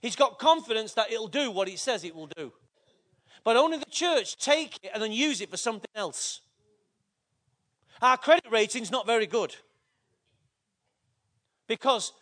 [0.00, 2.52] He's got confidence that it'll do what it says it will do.
[3.42, 6.40] But only the church take it and then use it for something else.
[8.00, 9.54] Our credit rating's not very good
[11.66, 12.12] because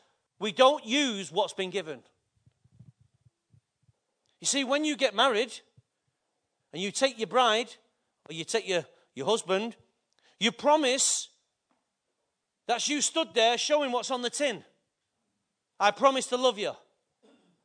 [0.43, 2.01] we don't use what's been given.
[4.41, 5.53] You see, when you get married
[6.73, 7.69] and you take your bride
[8.29, 9.77] or you take your, your husband
[10.43, 11.29] you promise
[12.67, 14.65] that's you stood there showing what's on the tin.
[15.79, 16.73] I promise to love you.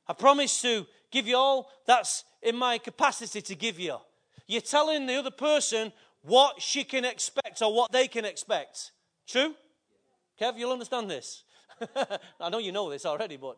[0.08, 3.98] I promise to give you all that's in my capacity to give you.
[4.46, 8.92] You're telling the other person what she can expect or what they can expect.
[9.28, 9.56] True?
[10.40, 11.42] Kev, you'll understand this.
[12.40, 13.58] I know you know this already, but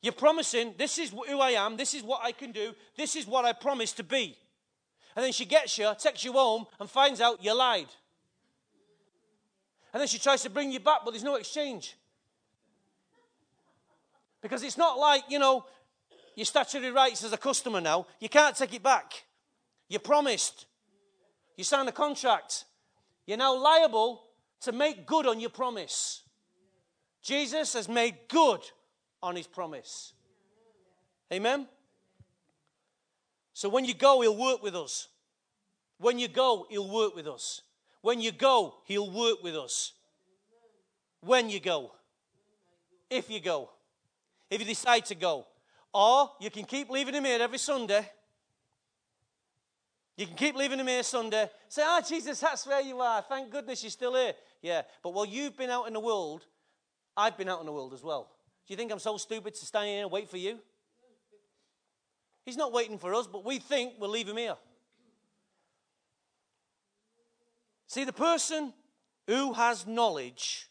[0.00, 3.26] you're promising this is who I am, this is what I can do, this is
[3.26, 4.36] what I promise to be.
[5.16, 7.86] And then she gets you, takes you home, and finds out you lied.
[9.92, 11.96] And then she tries to bring you back, but there's no exchange.
[14.42, 15.64] Because it's not like, you know,
[16.34, 18.06] your statutory rights as a customer now.
[18.18, 19.24] You can't take it back.
[19.88, 20.66] You promised.
[21.56, 22.64] You signed a contract.
[23.24, 24.22] You're now liable
[24.62, 26.23] to make good on your promise.
[27.24, 28.60] Jesus has made good
[29.20, 30.12] on his promise.
[31.32, 31.66] Amen?
[33.52, 35.08] So when you go, he'll work with us.
[35.98, 37.62] When you go, he'll work with us.
[38.04, 39.92] When you go, He'll work with us.
[41.22, 41.92] When you go.
[43.08, 43.70] If you go.
[44.50, 45.46] if you decide to go.
[45.94, 48.06] Or you can keep leaving him here every Sunday.
[50.18, 51.48] You can keep leaving him here Sunday.
[51.70, 53.22] Say, ah, oh, Jesus, that's where you are.
[53.22, 54.34] Thank goodness you're still here.
[54.60, 56.44] Yeah, but while you've been out in the world,
[57.16, 58.28] I've been out in the world as well.
[58.66, 60.58] Do you think I'm so stupid to stand here and wait for you?
[62.44, 64.56] He's not waiting for us, but we think we'll leave him here.
[67.86, 68.72] See, the person
[69.26, 70.68] who has knowledge,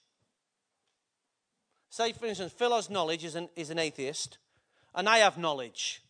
[1.90, 4.38] say for instance, Phil has knowledge, is an, is an atheist,
[4.94, 6.04] and I have knowledge.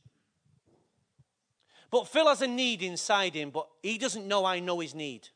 [1.92, 5.30] But Phil has a need inside him, but he doesn't know I know his need.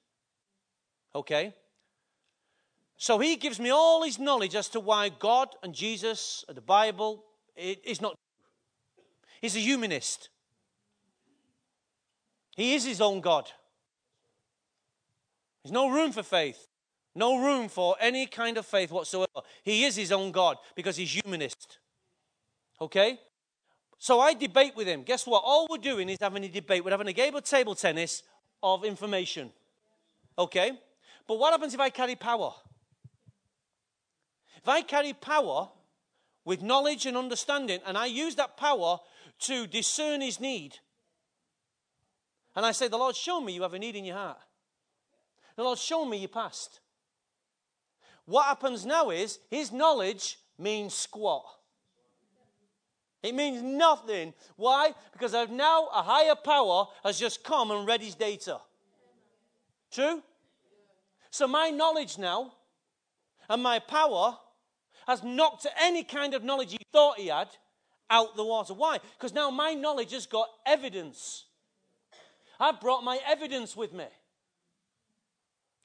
[1.13, 1.53] Okay?
[2.97, 6.61] So he gives me all his knowledge as to why God and Jesus and the
[6.61, 7.23] Bible
[7.55, 8.15] is not.
[9.39, 10.29] He's a humanist.
[12.55, 13.51] He is his own God.
[15.63, 16.67] There's no room for faith,
[17.13, 19.41] no room for any kind of faith whatsoever.
[19.63, 21.77] He is his own God because he's humanist.
[22.81, 23.19] Okay?
[23.99, 25.03] So I debate with him.
[25.03, 25.43] Guess what?
[25.45, 26.83] All we're doing is having a debate.
[26.83, 28.23] We're having a game of table tennis
[28.63, 29.51] of information.
[30.37, 30.71] Okay?
[31.27, 32.53] But what happens if I carry power?
[34.67, 35.69] I carry power
[36.45, 38.99] with knowledge and understanding, and I use that power
[39.39, 40.77] to discern his need,
[42.55, 44.39] and I say, The Lord, show me you have a need in your heart.
[45.55, 46.79] The Lord, show me your past.
[48.25, 51.45] What happens now is his knowledge means squat.
[53.23, 54.33] It means nothing.
[54.55, 54.93] Why?
[55.11, 58.59] Because I've now a higher power has just come and read his data.
[59.91, 60.21] True?
[61.29, 62.53] So my knowledge now
[63.49, 64.37] and my power
[65.07, 67.47] has knocked any kind of knowledge he thought he had
[68.09, 68.73] out the water.
[68.73, 68.99] Why?
[69.17, 71.45] Because now my knowledge has got evidence.
[72.59, 74.05] I've brought my evidence with me.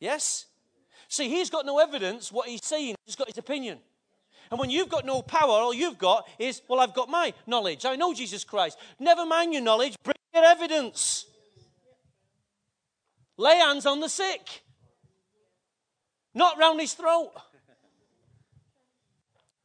[0.01, 0.47] Yes?
[1.09, 3.79] See, he's got no evidence what he's saying, he's got his opinion.
[4.51, 7.87] And when you've got no power, all you've got is, well, I've got my knowledge.
[7.87, 8.79] I know Jesus Christ.
[8.99, 11.27] Never mind your knowledge, bring your evidence.
[13.39, 14.63] Lay hands on the sick,
[16.35, 17.33] not round his throat.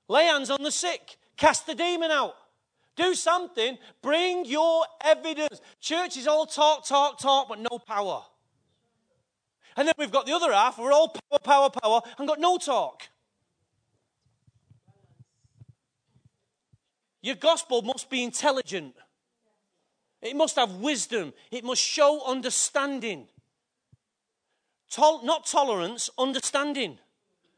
[0.08, 1.17] Lay hands on the sick.
[1.36, 2.36] Cast the demon out.
[2.96, 3.78] Do something.
[4.02, 5.62] Bring your evidence.
[5.80, 8.24] Church is all talk, talk, talk, but no power.
[9.76, 10.80] And then we've got the other half.
[10.80, 13.04] We're all power, power, power, and got no talk.
[17.22, 18.96] Your gospel must be intelligent.
[20.22, 21.34] It must have wisdom.
[21.52, 23.28] It must show understanding.
[24.89, 26.98] Tol- not tolerance, understanding.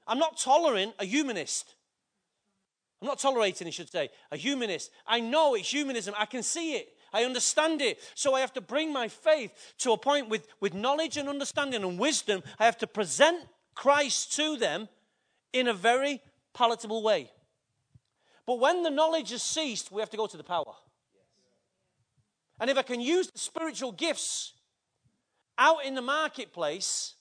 [0.06, 1.76] I'm not tolerant a humanist.
[3.02, 4.92] I'm not tolerating, I should say, a humanist.
[5.08, 6.14] I know it's humanism.
[6.18, 6.90] I can see it.
[7.14, 8.00] I understand it.
[8.14, 11.84] So I have to bring my faith to a point with, with knowledge and understanding
[11.84, 12.44] and wisdom.
[12.60, 14.90] I have to present Christ to them
[15.54, 16.22] in a very
[16.54, 17.32] palatable way.
[18.46, 20.74] But when the knowledge has ceased, we have to go to the power.
[22.60, 24.54] And if I can use the spiritual gifts
[25.58, 27.16] out in the marketplace,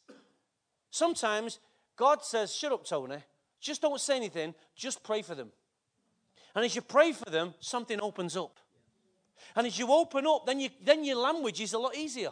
[0.91, 1.61] sometimes
[1.97, 3.19] God says, Shut up, Tony.
[3.61, 4.55] Just don't say anything.
[4.75, 5.51] Just pray for them.
[6.59, 8.59] And as you pray for them, something opens up.
[9.55, 12.31] And as you open up, then, you, then your language is a lot easier.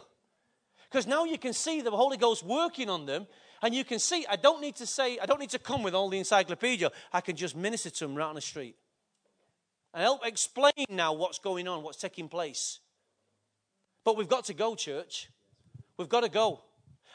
[0.91, 3.25] Because now you can see the Holy Ghost working on them,
[3.61, 5.95] and you can see, I don't need to say, I don't need to come with
[5.95, 6.91] all the encyclopedia.
[7.13, 8.75] I can just minister to them right on the street.
[9.93, 12.81] And help explain now what's going on, what's taking place.
[14.03, 15.29] But we've got to go, church.
[15.95, 16.63] We've got to go.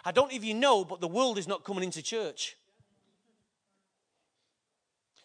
[0.02, 2.56] I don't know if you know, but the world is not coming into church.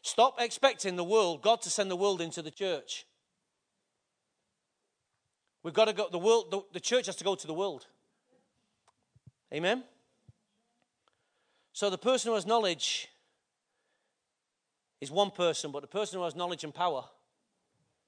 [0.07, 3.05] Stop expecting the world, God to send the world into the church.
[5.63, 7.87] We've got to go, the world, the, the church has to go to the world.
[9.53, 9.83] Amen?
[11.73, 13.09] So the person who has knowledge
[15.01, 17.03] is one person, but the person who has knowledge and power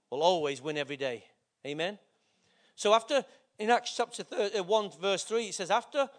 [0.09, 1.25] will always win every day.
[1.67, 1.99] Amen?
[2.75, 3.25] So after,
[3.59, 6.09] in Acts chapter 30, uh, 1, verse 3, it says, After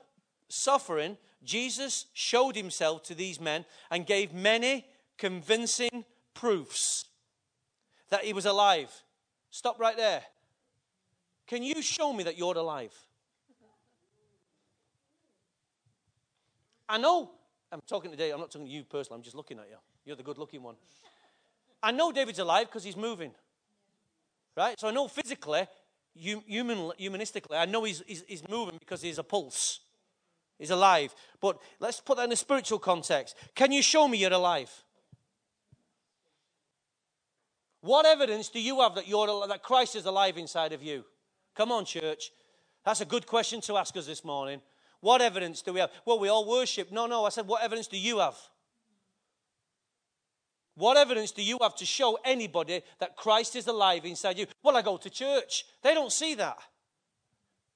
[0.46, 4.84] suffering, Jesus showed himself to these men and gave many
[5.20, 7.04] convincing proofs
[8.08, 8.90] that he was alive.
[9.50, 10.22] Stop right there.
[11.46, 12.94] Can you show me that you're alive?
[16.88, 17.30] I know,
[17.70, 19.76] I'm talking today, I'm not talking to you personally, I'm just looking at you.
[20.04, 20.74] You're the good looking one.
[21.82, 23.32] I know David's alive because he's moving.
[24.56, 24.80] Right?
[24.80, 25.66] So I know physically,
[26.14, 29.80] human, humanistically, I know he's, he's, he's moving because he's a pulse.
[30.58, 31.14] He's alive.
[31.40, 33.36] But let's put that in a spiritual context.
[33.54, 34.70] Can you show me you're alive?
[37.80, 41.04] What evidence do you have that, you're, that Christ is alive inside of you?
[41.56, 42.30] Come on, church.
[42.84, 44.60] That's a good question to ask us this morning.
[45.00, 45.90] What evidence do we have?
[46.04, 46.92] Well, we all worship.
[46.92, 48.36] No, no, I said, what evidence do you have?
[50.74, 54.46] What evidence do you have to show anybody that Christ is alive inside you?
[54.62, 55.64] Well, I go to church.
[55.82, 56.58] They don't see that.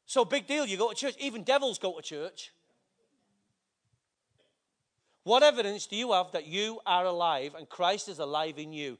[0.07, 1.15] So, big deal, you go to church.
[1.19, 2.53] Even devils go to church.
[5.25, 8.99] What evidence do you have that you are alive and Christ is alive in you?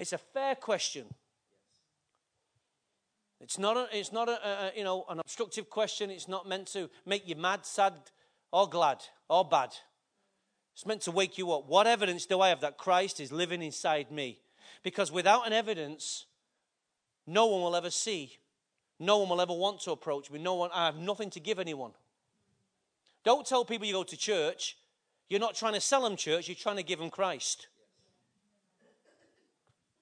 [0.00, 1.04] It's a fair question.
[3.38, 6.08] It's not, a, it's not a, a, you know, an obstructive question.
[6.08, 7.92] It's not meant to make you mad, sad,
[8.50, 9.74] or glad, or bad.
[10.72, 11.68] It's meant to wake you up.
[11.68, 14.40] What evidence do I have that Christ is living inside me?
[14.82, 16.24] Because without an evidence,
[17.26, 18.38] no one will ever see.
[18.98, 20.38] No one will ever want to approach me.
[20.38, 21.92] No one, I have nothing to give anyone.
[23.22, 24.78] Don't tell people you go to church.
[25.28, 27.66] You're not trying to sell them church, you're trying to give them Christ.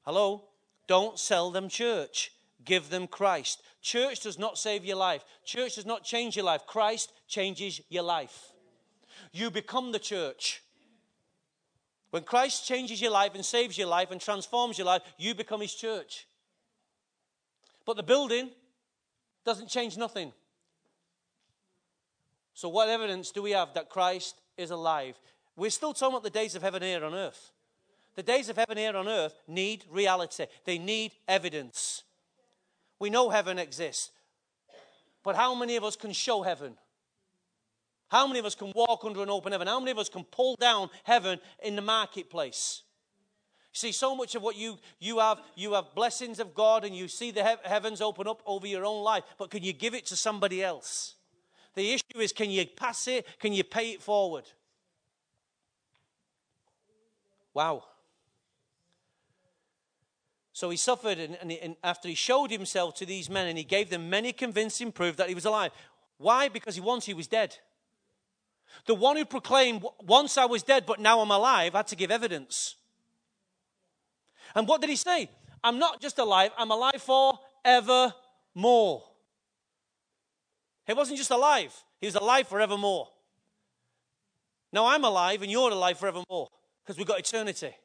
[0.09, 0.44] Hello?
[0.86, 2.32] Don't sell them church.
[2.64, 3.62] Give them Christ.
[3.82, 5.22] Church does not save your life.
[5.44, 6.62] Church does not change your life.
[6.66, 8.52] Christ changes your life.
[9.34, 10.62] You become the church.
[12.09, 15.61] When Christ changes your life and saves your life and transforms your life, you become
[15.61, 16.26] his church.
[17.84, 18.48] But the building
[19.44, 20.32] doesn't change nothing.
[22.54, 25.20] So, what evidence do we have that Christ is alive?
[25.54, 27.52] We're still talking about the days of heaven here on earth.
[28.18, 32.02] The days of heaven here on earth need reality, they need evidence.
[32.98, 34.10] We know heaven exists,
[35.22, 36.74] but how many of us can show heaven?
[38.08, 39.68] How many of us can walk under an open heaven?
[39.68, 42.82] How many of us can pull down heaven in the marketplace?
[43.70, 47.06] See, so much of what you, you have, you have blessings of God and you
[47.06, 50.06] see the he- heavens open up over your own life, but can you give it
[50.06, 51.14] to somebody else?
[51.76, 53.28] The issue is can you pass it?
[53.38, 54.46] Can you pay it forward?
[57.54, 57.84] Wow.
[60.59, 63.62] So he suffered, and, and, and, after he showed himself to these men, and he
[63.62, 65.70] gave them many convincing proof that he was alive.
[66.16, 66.48] Why?
[66.48, 67.56] Because he once he was dead.
[68.86, 72.11] The one who proclaimed, Once I was dead, but now I'm alive, had to give
[72.11, 72.74] evidence.
[74.56, 75.30] And what did he say?
[75.62, 79.04] I'm not just alive, I'm alive for evermore.
[80.88, 83.06] He wasn't just alive, he was alive forevermore.
[84.72, 86.48] Now I'm alive and you're alive forevermore
[86.82, 87.76] because we've got eternity.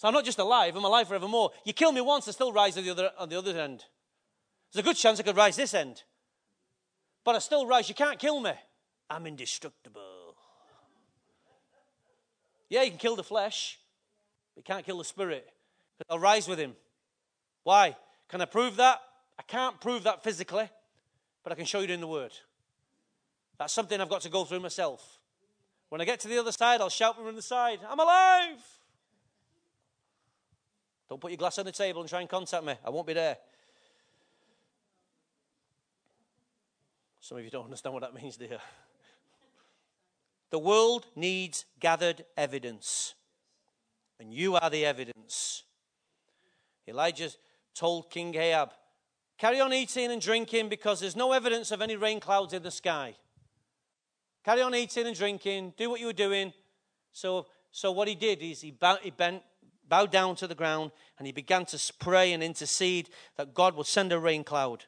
[0.00, 1.50] So I'm not just alive, I'm alive forevermore.
[1.62, 3.84] You kill me once, I still rise on the other, on the other end.
[4.72, 6.04] There's a good chance I could rise this end.
[7.22, 7.86] But I still rise.
[7.90, 8.52] You can't kill me.
[9.10, 10.36] I'm indestructible.
[12.70, 13.78] Yeah, you can kill the flesh,
[14.54, 15.46] but you can't kill the spirit.
[16.08, 16.76] I'll rise with him.
[17.64, 17.94] Why?
[18.30, 19.02] Can I prove that?
[19.38, 20.70] I can't prove that physically,
[21.44, 22.32] but I can show you in the word.
[23.58, 25.18] That's something I've got to go through myself.
[25.90, 28.79] When I get to the other side, I'll shout from the side, I'm alive!
[31.10, 32.74] Don't put your glass on the table and try and contact me.
[32.84, 33.36] I won't be there.
[37.18, 38.56] Some of you don't understand what that means, you?
[40.50, 43.14] The world needs gathered evidence,
[44.20, 45.64] and you are the evidence.
[46.86, 47.30] Elijah
[47.74, 48.70] told King Ahab,
[49.36, 52.70] Carry on eating and drinking because there's no evidence of any rain clouds in the
[52.70, 53.16] sky.
[54.44, 56.52] Carry on eating and drinking, do what you were doing.
[57.12, 59.42] So, so what he did is he bent
[59.90, 63.86] bowed down to the ground, and he began to pray and intercede that God would
[63.86, 64.84] send a rain cloud.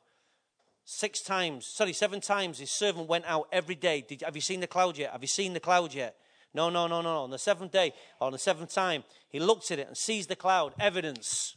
[0.85, 4.05] Six times, sorry, seven times, his servant went out every day.
[4.09, 5.13] Did, have you seen the cloud yet?
[5.13, 6.17] Have you seen the cloud yet?
[6.55, 7.19] No, no, no, no.
[7.19, 10.37] On the seventh day, on the seventh time, he looked at it and sees the
[10.37, 11.57] cloud, evidence.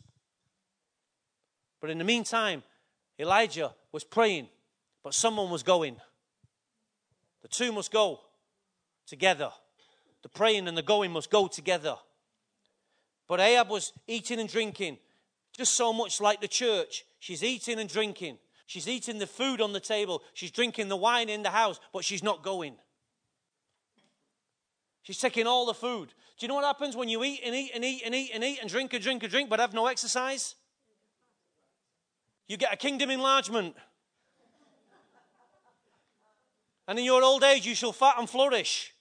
[1.79, 2.63] But in the meantime,
[3.19, 4.49] Elijah was praying,
[5.03, 5.97] but someone was going.
[7.41, 8.21] The two must go
[9.05, 9.51] together.
[10.23, 11.95] The praying and the going must go together.
[13.27, 14.97] But Ahab was eating and drinking,
[15.55, 17.03] just so much like the church.
[17.19, 18.37] She's eating and drinking.
[18.67, 20.23] She's eating the food on the table.
[20.33, 22.75] She's drinking the wine in the house, but she's not going.
[25.03, 26.13] She's taking all the food.
[26.37, 28.43] Do you know what happens when you eat and eat and eat and eat and
[28.43, 30.55] eat and drink and drink and drink but have no exercise?
[32.47, 33.75] You get a kingdom enlargement.
[36.87, 38.94] And in your old age, you shall fat and flourish.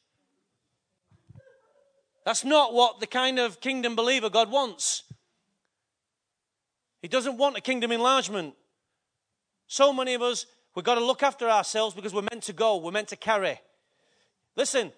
[2.25, 5.03] That's not what the kind of kingdom believer God wants.
[7.03, 8.55] He doesn't want a kingdom enlargement.
[9.67, 12.79] So many of us, we've got to look after ourselves because we're meant to go,
[12.79, 13.61] we're meant to carry.
[14.57, 14.91] Listen,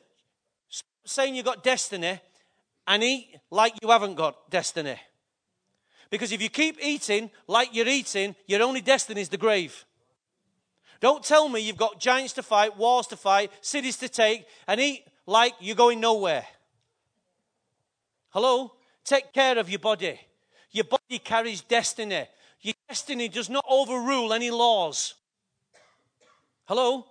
[1.04, 2.20] saying you've got destiny
[2.86, 4.96] and eat like you haven't got destiny.
[6.10, 9.84] Because if you keep eating like you're eating, your only destiny is the grave.
[11.00, 14.80] Don't tell me you've got giants to fight, wars to fight, cities to take, and
[14.80, 16.46] eat like you're going nowhere.
[18.36, 18.74] Hello?
[19.02, 20.20] Take care of your body.
[20.70, 22.26] Your body carries destiny.
[22.60, 25.14] Your destiny does not overrule any laws.
[26.66, 27.06] Hello?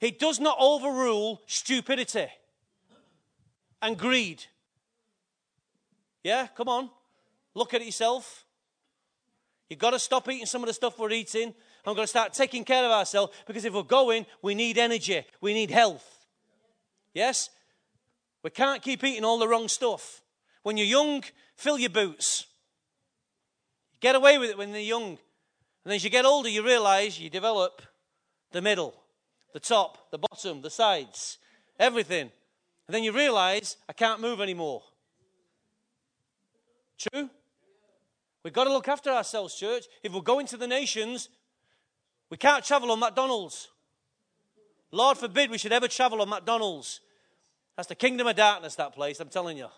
[0.00, 2.28] It does not overrule stupidity
[3.82, 4.44] and greed.
[6.22, 6.90] Yeah, come on.
[7.56, 8.44] Look at yourself.
[9.68, 11.54] You've got to stop eating some of the stuff we're eating.
[11.84, 15.26] I'm going to start taking care of ourselves because if we're going, we need energy,
[15.40, 16.24] we need health.
[17.14, 17.50] Yes?
[18.44, 20.22] We can't keep eating all the wrong stuff.
[20.68, 21.24] When you're young,
[21.56, 22.44] fill your boots.
[24.00, 25.16] Get away with it when they're young.
[25.82, 27.80] And as you get older, you realize you develop
[28.52, 28.94] the middle,
[29.54, 31.38] the top, the bottom, the sides,
[31.80, 32.30] everything.
[32.86, 34.82] And then you realize I can't move anymore.
[36.98, 37.30] True?
[38.44, 39.86] We've got to look after ourselves, church.
[40.02, 41.30] If we're going to the nations,
[42.28, 43.68] we can't travel on McDonald's.
[44.92, 47.00] Lord forbid we should ever travel on McDonald's.
[47.74, 49.68] That's the kingdom of darkness, that place, I'm telling you.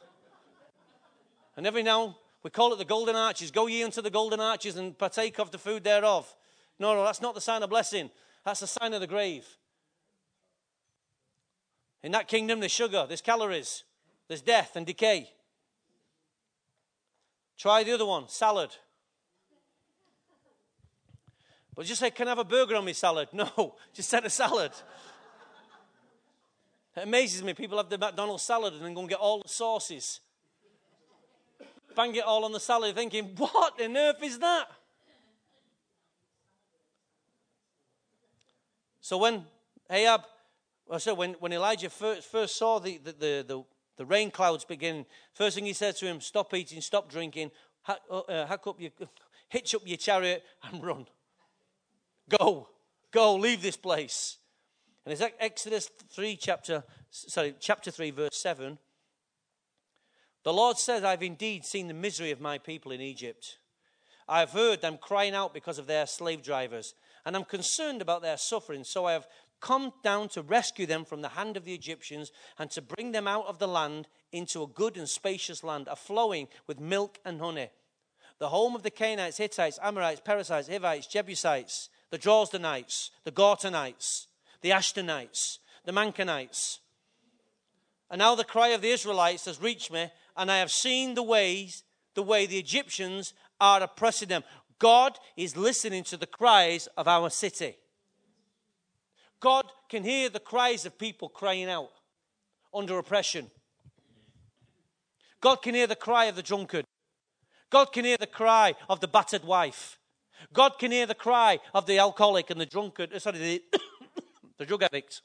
[1.57, 3.51] And every now we call it the golden arches.
[3.51, 6.35] Go ye unto the golden arches and partake of the food thereof.
[6.79, 8.11] No, no, that's not the sign of blessing.
[8.45, 9.47] That's the sign of the grave.
[12.03, 13.85] In that kingdom, there's sugar, there's calories,
[14.29, 15.31] there's death and decay.
[17.59, 18.75] Try the other one, salad.
[21.77, 23.29] But just say, Can I have a burger on my salad?
[23.35, 24.73] No, just send a salad.
[26.97, 27.55] It amazes me.
[27.55, 30.21] People have the McDonald's salad and then go and get all the sauces.
[31.95, 34.67] Bang it all on the salad, thinking, What on earth is that?
[39.01, 39.45] So when
[39.91, 40.23] Ahab,
[40.99, 43.65] so when, when Elijah first, first saw the, the, the, the
[44.01, 47.51] the rain clouds beginning, First thing he said to him, Stop eating, stop drinking,
[47.83, 48.93] hack, uh, uh hack up your,
[49.51, 51.07] hitch up your chariot and run.
[52.31, 52.71] Go,
[53.11, 54.39] go, leave this place.
[55.05, 58.79] And it's Exodus 3, chapter, sorry, chapter 3, verse 7.
[60.43, 63.59] The Lord says, I've indeed seen the misery of my people in Egypt.
[64.29, 68.37] I've heard them crying out because of their slave drivers, and I'm concerned about their
[68.37, 68.85] suffering.
[68.85, 69.27] So I have
[69.61, 73.29] come down to rescue them from the hand of the Egyptians and to bring them
[73.29, 77.41] out of the land into a good and spacious land, a flowing with milk and
[77.41, 77.71] honey.
[78.39, 84.27] The home of the Canaanites, Hittites, Amorites, Perizzites, Hivites, Jebusites, the Jordanites, the Gortonites,
[84.63, 86.79] the Ashtonites, the Mancunites.
[88.11, 91.23] And now the cry of the Israelites has reached me, and I have seen the
[91.23, 94.45] ways, the way the Egyptians are oppressing them.
[94.79, 97.77] God is listening to the cries of our city.
[99.41, 101.91] God can hear the cries of people crying out
[102.75, 103.47] under oppression.
[105.41, 106.85] God can hear the cry of the drunkard.
[107.71, 109.99] God can hear the cry of the battered wife.
[110.53, 113.63] God can hear the cry of the alcoholic and the drunkard, uh, sorry, the,
[114.59, 115.23] the drug addict.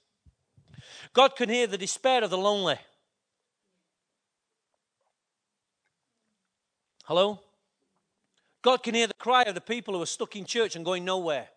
[1.13, 2.77] God can hear the despair of the lonely.
[7.05, 7.39] Hello?
[8.61, 11.05] God can hear the cry of the people who are stuck in church and going
[11.05, 11.47] nowhere.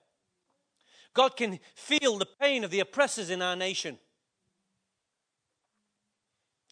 [1.15, 3.99] God can feel the pain of the oppressors in our nation.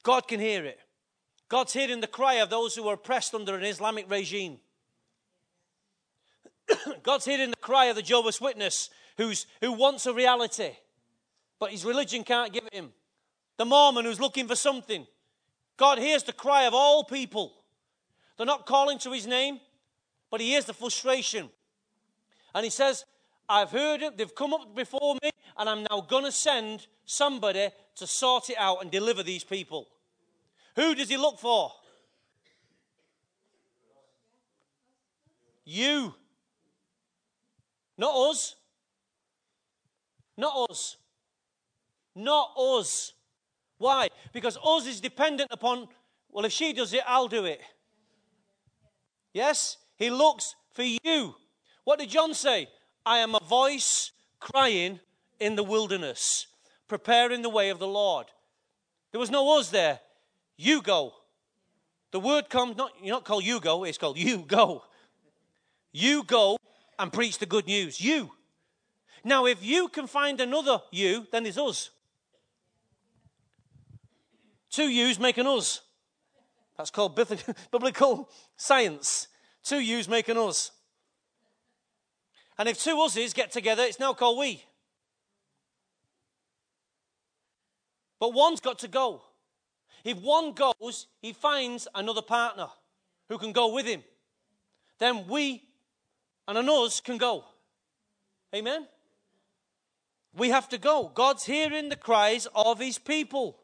[0.03, 0.79] God can hear it.
[1.49, 4.59] God's hearing the cry of those who are oppressed under an Islamic regime.
[7.03, 10.73] God's hearing the cry of the Jehovah's Witness who's, who wants a reality,
[11.59, 12.93] but his religion can't give it him.
[13.57, 15.07] The Mormon who's looking for something.
[15.79, 17.55] God hears the cry of all people.
[18.37, 19.61] They're not calling to his name,
[20.31, 21.49] but he hears the frustration.
[22.55, 23.05] And he says,
[23.49, 27.71] I've heard it, they've come up before me, and I'm now going to send somebody
[27.97, 29.89] to sort it out and deliver these people.
[30.75, 31.73] Who does he look for?
[35.65, 36.15] You.
[37.99, 38.55] Not us.
[40.37, 40.97] Not us.
[42.15, 43.13] Not us.
[43.79, 44.09] Why?
[44.33, 45.89] Because us is dependent upon,
[46.31, 47.61] well, if she does it, I'll do it.
[49.37, 49.77] Yes?
[49.97, 51.35] He looks for you.
[51.85, 52.69] What did John say?
[53.05, 54.11] I am a voice
[54.41, 54.99] crying
[55.39, 56.47] in the wilderness,
[56.89, 58.29] preparing the way of the Lord.
[59.13, 60.01] There was no us there.
[60.57, 61.13] You go.
[62.13, 64.85] The word comes, not, you're not called you go, it's called you go.
[65.93, 66.57] You go
[66.99, 68.01] and preach the good news.
[68.01, 68.31] You.
[69.23, 71.91] Now, if you can find another you, then it's us.
[74.71, 75.83] Two yous make an us.
[76.77, 77.17] That's called
[77.73, 79.29] biblical science.
[79.63, 80.71] Two yous make an us.
[82.59, 84.63] And if two us's get together, it's now called we.
[88.19, 89.23] But one's got to go.
[90.05, 92.69] If one goes, he finds another partner
[93.29, 94.05] who can go with him.
[94.99, 95.63] Then we
[96.49, 97.45] and an us can go.
[98.55, 98.87] Amen?
[100.35, 101.11] We have to go.
[101.13, 103.59] God's hearing the cries of his people.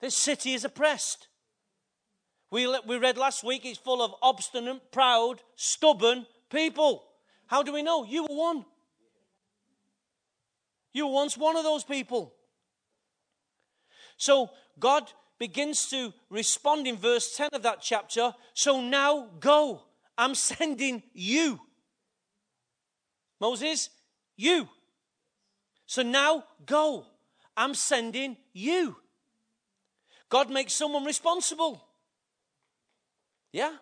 [0.00, 1.28] This city is oppressed.
[2.50, 7.04] We, we read last week it's full of obstinate, proud, stubborn people.
[7.46, 8.04] How do we know?
[8.04, 8.64] You were one.
[10.92, 12.34] You were once one of those people.
[14.16, 18.32] So God begins to respond in verse 10 of that chapter.
[18.54, 19.82] So now go.
[20.16, 21.60] I'm sending you.
[23.40, 23.90] Moses,
[24.36, 24.68] you.
[25.86, 27.06] So now go.
[27.56, 28.96] I'm sending you.
[30.28, 31.86] God makes someone responsible.
[33.56, 33.76] Yeah?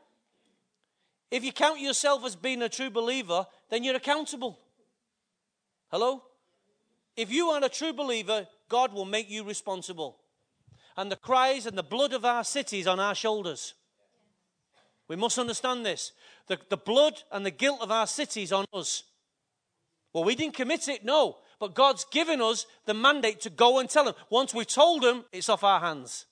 [1.32, 4.56] If you count yourself as being a true believer, then you're accountable.
[5.90, 6.22] Hello?
[7.16, 10.18] If you are a true believer, God will make you responsible.
[10.96, 13.74] And the cries and the blood of our cities on our shoulders.
[15.08, 16.12] We must understand this.
[16.46, 19.02] The, the blood and the guilt of our cities on us.
[20.12, 21.38] Well, we didn't commit it, no.
[21.58, 24.14] But God's given us the mandate to go and tell them.
[24.30, 26.26] Once we've told them, it's off our hands.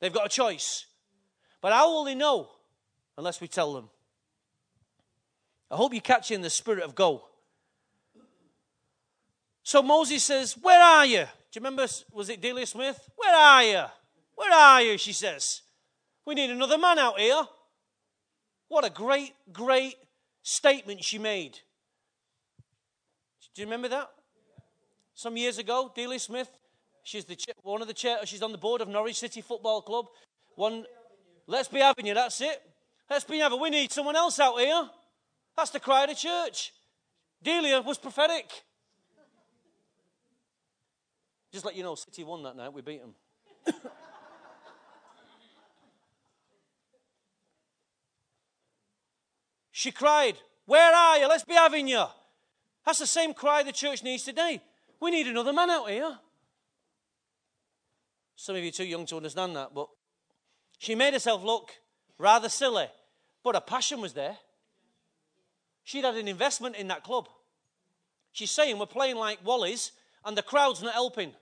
[0.00, 0.86] They've got a choice.
[1.66, 2.48] But how will they know
[3.18, 3.88] unless we tell them?
[5.68, 7.24] I hope you're catching the spirit of go.
[9.64, 11.24] So Moses says, Where are you?
[11.24, 13.10] Do you remember, was it Delia Smith?
[13.16, 13.82] Where are you?
[14.36, 14.96] Where are you?
[14.96, 15.62] She says,
[16.24, 17.42] We need another man out here.
[18.68, 19.96] What a great, great
[20.44, 21.58] statement she made.
[23.56, 24.08] Do you remember that?
[25.14, 26.48] Some years ago, Delia Smith,
[27.02, 30.06] she's the one of the chair, she's on the board of Norwich City Football Club.
[30.54, 30.86] One,
[31.46, 32.62] let's be having you, that's it.
[33.08, 34.88] Let's be having, we need someone else out here.
[35.56, 36.72] That's the cry of the church.
[37.42, 38.50] Delia was prophetic.
[41.52, 42.72] Just let you know, City won that night.
[42.72, 43.14] We beat them.
[49.70, 50.34] she cried,
[50.66, 51.28] Where are you?
[51.28, 52.04] Let's be having you.
[52.84, 54.60] That's the same cry the church needs today.
[55.00, 56.18] We need another man out here.
[58.34, 59.88] Some of you are too young to understand that, but
[60.78, 61.72] she made herself look
[62.18, 62.86] rather silly,
[63.42, 64.36] but her passion was there.
[65.84, 67.28] She'd had an investment in that club.
[68.32, 69.92] She's saying we're playing like Wally's
[70.24, 71.32] and the crowd's not helping.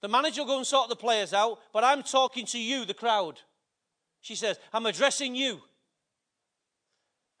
[0.00, 2.94] The manager will go and sort the players out, but I'm talking to you, the
[2.94, 3.38] crowd.
[4.20, 5.60] She says, I'm addressing you.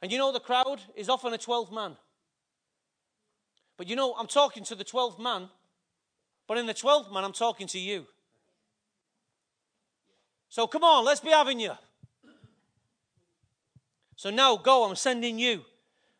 [0.02, 1.96] And you know, the crowd is often a 12th man.
[3.76, 5.48] But you know, I'm talking to the 12th man,
[6.46, 8.06] but in the 12th man, I'm talking to you.
[10.50, 11.72] So come on, let's be having you.
[14.16, 15.64] So now go, I'm sending you.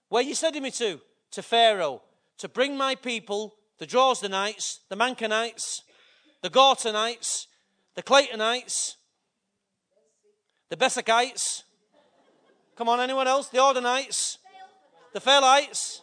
[0.08, 1.00] Where you sending me to?
[1.32, 2.02] To Pharaoh.
[2.38, 5.82] To bring my people, the Droylsdenites, the Mancunites,
[6.40, 7.46] the Gortonites,
[7.94, 8.94] the Claytonites,
[10.70, 11.64] the Beswickites,
[12.80, 13.48] Come on, anyone else?
[13.48, 14.38] The Ordenites,
[15.12, 16.00] the Phalites,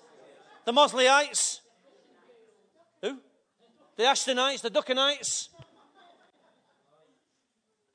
[0.64, 1.62] the Mosleyites,
[3.02, 3.18] who?
[3.96, 5.48] The Ashtonites, the Duckanites,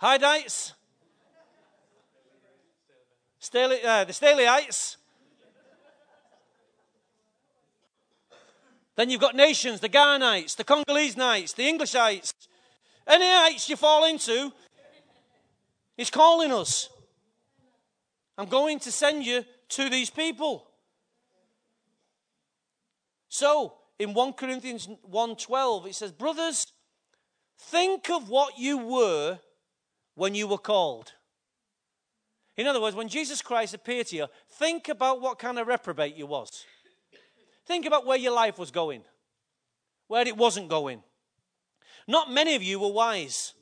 [0.02, 0.72] Hydites,
[3.38, 4.96] Staley, uh, the Staleyites.
[8.96, 12.32] Then you've got nations, the Ghanites, the Congolese Knights, the Englishites.
[13.06, 14.52] Any ites you fall into,
[15.96, 16.88] he's calling us.
[18.36, 20.66] I'm going to send you to these people.
[23.28, 26.66] So, in 1 Corinthians 1:12 it says, "Brothers,
[27.56, 29.38] think of what you were
[30.14, 31.14] when you were called."
[32.56, 36.16] In other words, when Jesus Christ appeared to you, think about what kind of reprobate
[36.16, 36.66] you was.
[37.64, 39.04] Think about where your life was going,
[40.08, 41.02] where it wasn't going.
[42.06, 43.54] Not many of you were wise.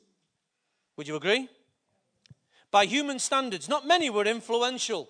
[0.97, 1.47] Would you agree?
[2.71, 3.69] by human standards.
[3.69, 5.09] Not many were influential,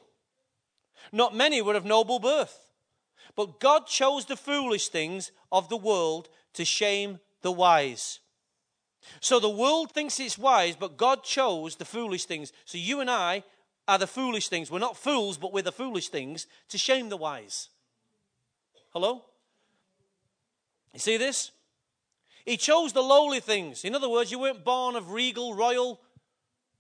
[1.11, 2.67] not many were of noble birth.
[3.35, 8.19] But God chose the foolish things of the world to shame the wise.
[9.19, 12.51] So the world thinks it's wise, but God chose the foolish things.
[12.65, 13.43] So you and I
[13.87, 14.69] are the foolish things.
[14.69, 17.69] We're not fools, but we're the foolish things to shame the wise.
[18.91, 19.25] Hello?
[20.93, 21.51] You see this?
[22.45, 23.85] He chose the lowly things.
[23.85, 26.01] In other words, you weren't born of regal, royal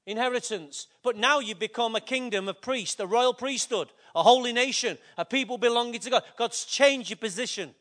[0.05, 0.87] inheritance.
[1.03, 5.25] But now you become a kingdom of priests, a royal priesthood, a holy nation, a
[5.25, 6.23] people belonging to God.
[6.37, 7.73] God's changed your position.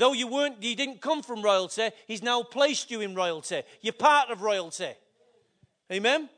[0.00, 3.62] Though you weren't, you didn't come from royalty, He's now placed you in royalty.
[3.82, 4.92] You're part of royalty.
[5.92, 6.30] Amen?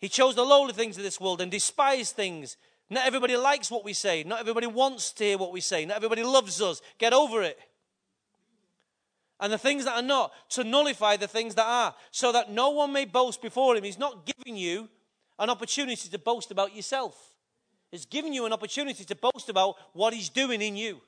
[0.00, 2.56] He chose the lowly things of this world and despised things.
[2.90, 4.24] Not everybody likes what we say.
[4.24, 5.84] Not everybody wants to hear what we say.
[5.84, 6.82] Not everybody loves us.
[6.98, 7.56] Get over it
[9.38, 12.70] and the things that are not, to nullify the things that are, so that no
[12.70, 13.82] one may boast before him.
[13.82, 14.88] He's not giving you
[15.36, 17.34] an opportunity to boast about yourself,
[17.90, 21.02] He's giving you an opportunity to boast about what He's doing in you.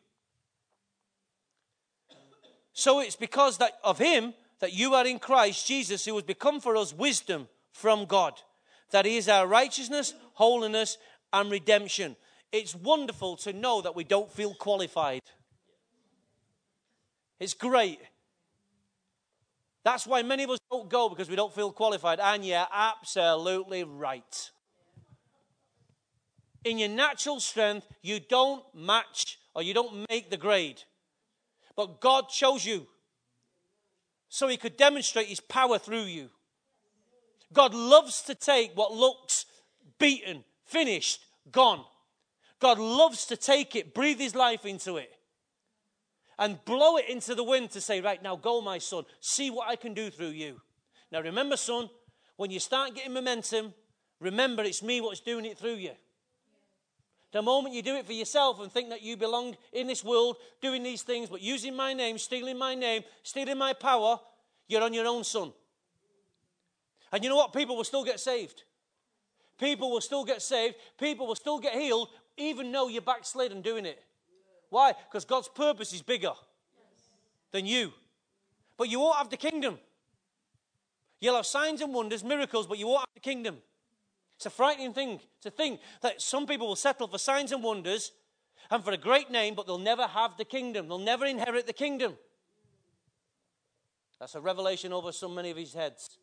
[2.75, 6.61] So it's because that of Him that you are in Christ Jesus, who has become
[6.61, 8.35] for us wisdom from God,
[8.91, 10.99] that He is our righteousness, holiness,
[11.33, 12.17] and redemption.
[12.53, 15.23] It's wonderful to know that we don't feel qualified.
[17.41, 18.01] It's great
[19.85, 22.19] That's why many of us don't go because we don't feel qualified.
[22.19, 24.51] And you're absolutely right.
[26.65, 30.83] In your natural strength, you don't match or you don't make the grade.
[31.77, 32.87] But God chose you
[34.29, 36.31] so he could demonstrate his power through you.
[37.53, 39.47] God loves to take what looks
[39.99, 41.21] beaten, finished,
[41.51, 41.85] gone.
[42.61, 45.11] God loves to take it, breathe his life into it,
[46.39, 49.69] and blow it into the wind to say, Right now, go, my son, see what
[49.69, 50.61] I can do through you.
[51.13, 51.91] Now, remember, son,
[52.37, 53.75] when you start getting momentum,
[54.19, 55.93] remember it's me what's doing it through you.
[57.35, 60.37] The moment you do it for yourself and think that you belong in this world
[60.63, 64.21] doing these things, but using my name, stealing my name, stealing my power,
[64.69, 65.53] you're on your own, son.
[67.11, 67.53] And you know what?
[67.53, 68.63] People will still get saved.
[69.59, 70.77] People will still get saved.
[70.97, 74.01] People will still get healed, even though you're backslid doing it.
[74.71, 74.93] Why?
[74.93, 76.35] Because God's purpose is bigger
[77.51, 77.93] than you.
[78.77, 79.81] But you won't have the kingdom.
[81.19, 83.57] You'll have signs and wonders, miracles, but you won't have the kingdom.
[84.37, 88.13] It's a frightening thing to think that some people will settle for signs and wonders
[88.71, 90.89] and for a great name, but they'll never have the kingdom.
[90.89, 92.17] They'll never inherit the kingdom.
[94.19, 96.19] That's a revelation over so many of his heads.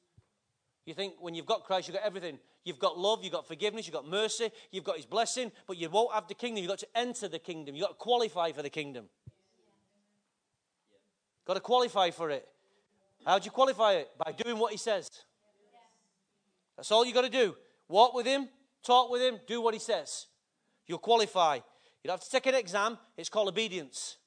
[0.86, 2.40] You think when you've got Christ, you've got everything.
[2.64, 5.90] You've got love, you've got forgiveness, you've got mercy, you've got his blessing, but you
[5.90, 6.64] won't have the kingdom.
[6.64, 7.76] You've got to enter the kingdom.
[7.76, 9.06] You've got to qualify for the kingdom.
[11.46, 12.48] Got to qualify for it.
[13.26, 14.10] How do you qualify it?
[14.18, 15.10] By doing what he says.
[16.76, 17.56] That's all you've got to do.
[17.92, 18.48] Walk with him,
[18.84, 20.28] talk with him, do what he says.
[20.88, 21.56] You'll qualify.
[21.56, 24.18] You don't have to take an exam, it's called obedience.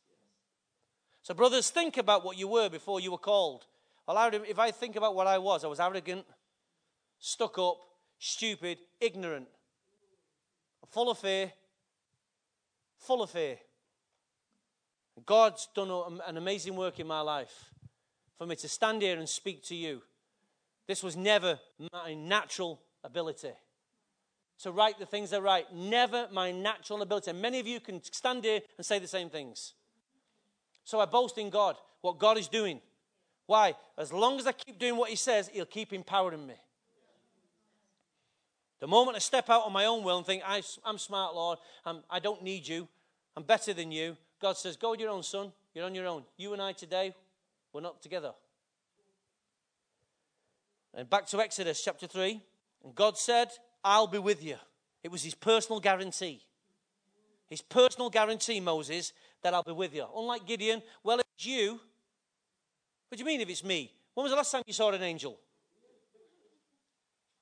[1.23, 3.65] So, brothers, think about what you were before you were called.
[4.07, 6.27] Well, If I think about what I was, I was arrogant,
[7.19, 7.79] stuck up,
[8.19, 9.49] stupid, ignorant,
[10.91, 11.51] full of fear,
[12.99, 13.57] full of fear.
[15.25, 17.73] God's done an amazing work in my life
[18.37, 20.03] for me to stand here and speak to you.
[20.87, 21.59] This was never
[21.93, 23.53] my natural ability
[24.61, 27.33] to write the things I write, never my natural ability.
[27.33, 29.75] Many of you can stand here and say the same things.
[30.85, 32.81] So I boast in God, what God is doing.
[33.47, 33.75] Why?
[33.99, 36.55] As long as I keep doing what He says, He'll keep empowering me.
[38.81, 41.59] The moment I step out on my own will and think, I, am smart, Lord,
[41.85, 42.89] I'm, I do not need you,
[43.37, 45.53] I'm better than you, God says, Go your own, son.
[45.75, 46.23] You're on your own.
[46.37, 47.15] You and I today,
[47.73, 48.33] we're not together.
[50.93, 52.41] And back to Exodus chapter 3.
[52.85, 53.49] And God said,
[53.83, 54.57] I'll be with you.
[55.03, 56.43] It was his personal guarantee.
[57.49, 59.13] His personal guarantee, Moses,
[59.43, 60.07] that I'll be with you.
[60.17, 61.81] Unlike Gideon, well, it's you.
[63.09, 63.93] What do you mean if it's me?
[64.15, 65.39] When was the last time you saw an angel?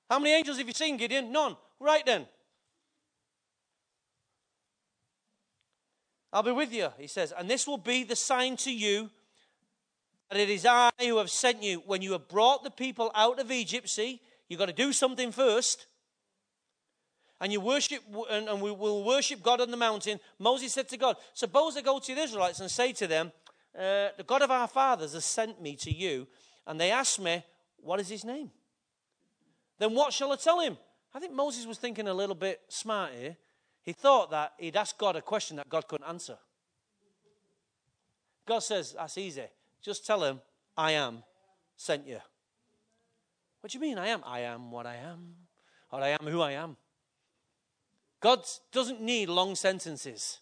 [0.09, 1.33] How many angels have you seen, Gideon?
[1.33, 1.57] None.
[1.81, 2.27] Right then.
[6.33, 9.11] I'll be with you, he says, and this will be the sign to you
[10.31, 11.83] that it is I who have sent you.
[11.85, 14.23] When you have brought the people out of Egypt, see,
[14.53, 15.87] You've got to do something first.
[17.41, 20.21] And you worship, and, and we will worship God on the mountain.
[20.39, 23.33] Moses said to God, Suppose I go to the Israelites and say to them,
[23.75, 26.27] uh, The God of our fathers has sent me to you.
[26.67, 27.43] And they ask me,
[27.79, 28.51] What is his name?
[29.79, 30.77] Then what shall I tell him?
[31.15, 33.39] I think Moses was thinking a little bit smart here.
[33.81, 36.37] He thought that he'd ask God a question that God couldn't answer.
[38.47, 39.47] God says, That's easy.
[39.81, 40.43] Just tell him,
[40.77, 41.23] I am
[41.75, 42.19] sent you.
[43.63, 44.23] What do you mean I am?
[44.27, 45.37] I am what I am,
[45.93, 46.77] or I am who I am.
[48.21, 50.41] God doesn't need long sentences.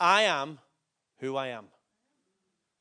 [0.00, 0.58] I am
[1.18, 1.66] who I am.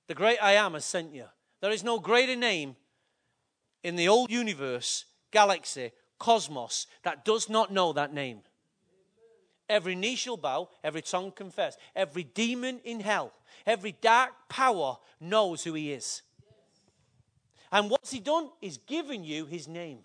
[0.08, 1.26] The great I am has sent you.
[1.62, 2.76] There is no greater name
[3.84, 8.40] in the old universe, galaxy, cosmos that does not know that name.
[9.70, 13.34] Every knee shall bow, every tongue confess, every demon in hell,
[13.68, 16.24] every dark power knows who he is.
[17.72, 18.50] And what's he done?
[18.62, 20.00] He's given you his name.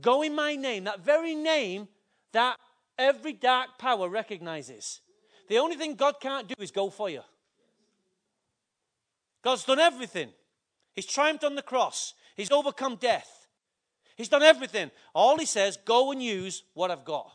[0.00, 1.88] Go in my name, that very name
[2.32, 2.58] that
[2.98, 5.00] every dark power recognizes.
[5.48, 7.22] The only thing God can't do is go for you.
[9.42, 10.30] God's done everything.
[10.94, 13.46] He's triumphed on the cross, He's overcome death.
[14.16, 14.90] He's done everything.
[15.14, 17.30] All He says, go and use what I've got.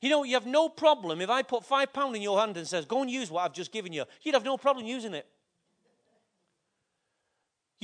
[0.00, 2.66] You know, you have no problem if I put five pounds in your hand and
[2.66, 4.04] says, go and use what I've just given you.
[4.22, 5.26] You'd have no problem using it.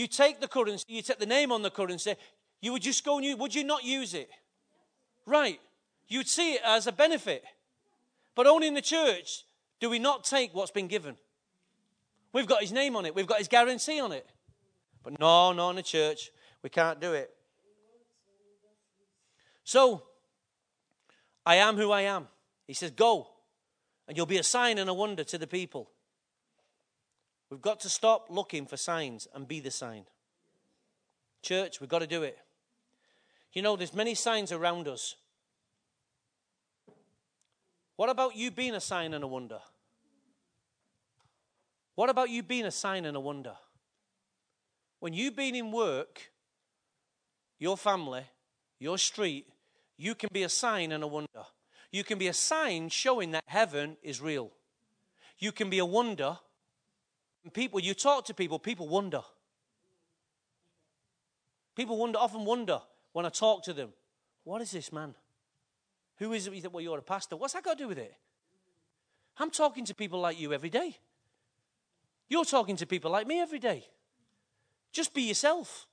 [0.01, 2.14] You take the currency, you take the name on the currency,
[2.62, 4.30] you would just go and use, would you not use it?
[5.26, 5.61] Right.
[6.09, 7.44] You'd see it as a benefit.
[8.34, 9.44] But only in the church
[9.78, 11.16] do we not take what's been given.
[12.32, 14.26] We've got his name on it, we've got his guarantee on it.
[15.05, 16.30] But no, no, in the church,
[16.62, 17.30] we can't do it.
[19.64, 20.05] So,
[21.44, 22.26] I am who I am.
[22.66, 23.28] He says, Go,
[24.09, 25.90] and you'll be a sign and a wonder to the people.
[27.51, 30.05] We've got to stop looking for signs and be the sign.
[31.42, 32.38] Church, we've got to do it.
[33.53, 35.16] You know, there's many signs around us.
[37.96, 39.59] What about you being a sign and a wonder?
[41.96, 43.57] What about you being a sign and a wonder?
[45.01, 46.30] When you've been in work,
[47.59, 48.22] your family,
[48.78, 49.48] your street,
[49.96, 51.44] you can be a sign and a wonder.
[51.90, 54.53] You can be a sign showing that heaven is real.
[55.38, 56.38] You can be a wonder.
[57.53, 59.22] People, you talk to people, people wonder.
[61.74, 62.80] People wonder, often wonder
[63.12, 63.91] when I talk to them,
[64.45, 65.14] what is this man?
[66.18, 66.53] Who is it?
[66.53, 67.36] You think, well, you're a pastor.
[67.36, 68.14] What's that got to do with it?
[69.38, 70.99] I'm talking to people like you every day.
[72.28, 73.86] You're talking to people like me every day.
[74.93, 75.86] Just be yourself.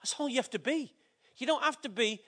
[0.00, 0.94] That's all you have to be.
[1.36, 2.20] You don't have to be,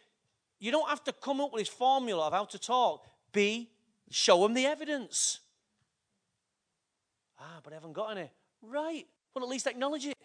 [0.58, 3.06] you don't have to come up with this formula of how to talk.
[3.32, 3.70] Be,
[4.10, 5.40] show them the evidence.
[7.38, 8.30] Ah, but I haven't got any.
[8.62, 9.06] Right.
[9.34, 10.16] Well, at least acknowledge it.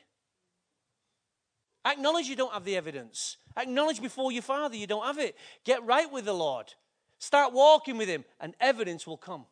[1.85, 3.37] Acknowledge you don't have the evidence.
[3.55, 5.37] Acknowledge before your father you don't have it.
[5.63, 6.73] Get right with the Lord.
[7.19, 9.45] Start walking with him, and evidence will come.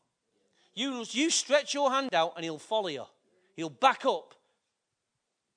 [0.73, 3.05] You, you stretch your hand out, and he'll follow you.
[3.55, 4.33] He'll back up.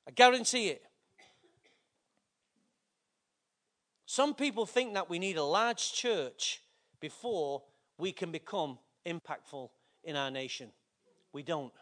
[0.06, 0.82] I guarantee it.
[4.04, 6.60] Some people think that we need a large church
[7.00, 7.62] before
[7.98, 9.70] we can become impactful
[10.04, 10.70] in our nation.
[11.32, 11.72] We don't.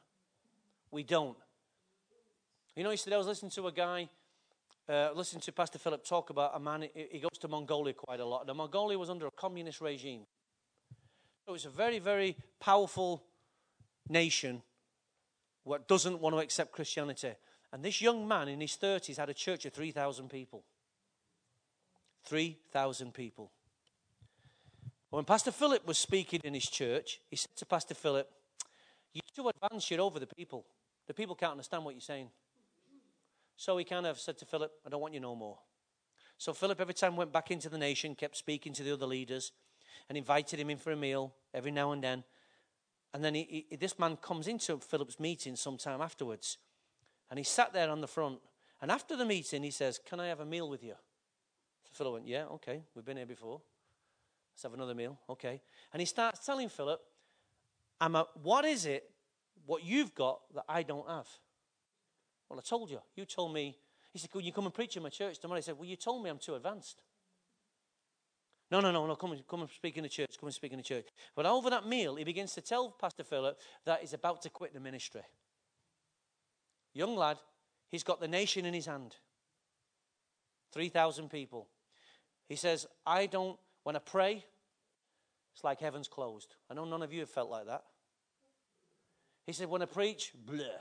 [0.94, 1.36] We don't.
[2.76, 4.08] You know, yesterday I was listening to a guy,
[4.88, 8.24] uh, listening to Pastor Philip talk about a man, he goes to Mongolia quite a
[8.24, 8.48] lot.
[8.48, 10.20] And Mongolia was under a communist regime.
[11.48, 13.24] So it's a very, very powerful
[14.08, 14.62] nation
[15.64, 17.32] what doesn't want to accept Christianity.
[17.72, 20.62] And this young man in his 30s had a church of 3,000 people.
[22.24, 23.50] 3,000 people.
[25.10, 28.30] When Pastor Philip was speaking in his church, he said to Pastor Philip,
[29.12, 30.64] You're too advanced, you're over the people.
[31.06, 32.30] The people can't understand what you're saying.
[33.56, 35.58] So he kind of said to Philip, I don't want you no more.
[36.38, 39.52] So Philip, every time went back into the nation, kept speaking to the other leaders
[40.08, 42.24] and invited him in for a meal every now and then.
[43.12, 46.58] And then he, he, this man comes into Philip's meeting sometime afterwards.
[47.30, 48.40] And he sat there on the front.
[48.82, 50.94] And after the meeting, he says, Can I have a meal with you?
[51.84, 52.82] So Philip went, Yeah, okay.
[52.94, 53.60] We've been here before.
[54.52, 55.18] Let's have another meal.
[55.30, 55.62] Okay.
[55.92, 57.00] And he starts telling Philip,
[58.00, 59.08] I'm a, What is it,
[59.66, 61.28] what you've got that I don't have?
[62.48, 63.00] Well, I told you.
[63.16, 63.76] You told me.
[64.12, 65.58] He said, Could you come and preach in my church tomorrow?
[65.58, 67.02] He said, Well, you told me I'm too advanced.
[68.70, 70.36] No, no, no, no, come and, come and speak in the church.
[70.38, 71.06] Come and speak in the church.
[71.36, 74.72] But over that meal, he begins to tell Pastor Philip that he's about to quit
[74.72, 75.22] the ministry.
[76.92, 77.38] Young lad,
[77.90, 79.16] he's got the nation in his hand
[80.72, 81.68] 3,000 people.
[82.48, 84.44] He says, I don't, when I pray,
[85.54, 86.56] it's like heaven's closed.
[86.68, 87.84] I know none of you have felt like that.
[89.46, 90.80] He said, when I preach, bleh.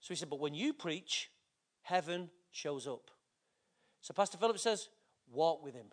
[0.00, 1.30] So he said, but when you preach,
[1.82, 3.10] heaven shows up.
[4.00, 4.88] So Pastor Philip says,
[5.32, 5.86] Walk with Him.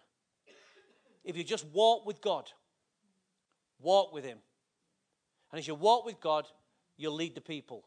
[1.23, 2.51] If you just walk with God,
[3.79, 4.37] walk with Him.
[5.51, 6.45] And as you walk with God,
[6.97, 7.85] you'll lead the people.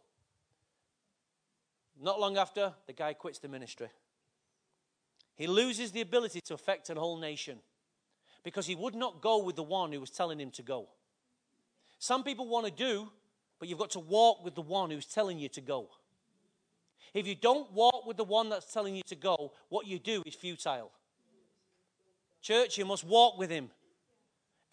[2.00, 3.88] Not long after, the guy quits the ministry.
[5.34, 7.58] He loses the ability to affect a whole nation
[8.42, 10.88] because he would not go with the one who was telling him to go.
[11.98, 13.08] Some people want to do,
[13.58, 15.88] but you've got to walk with the one who's telling you to go.
[17.14, 20.22] If you don't walk with the one that's telling you to go, what you do
[20.26, 20.90] is futile.
[22.42, 23.70] Church, you must walk with him.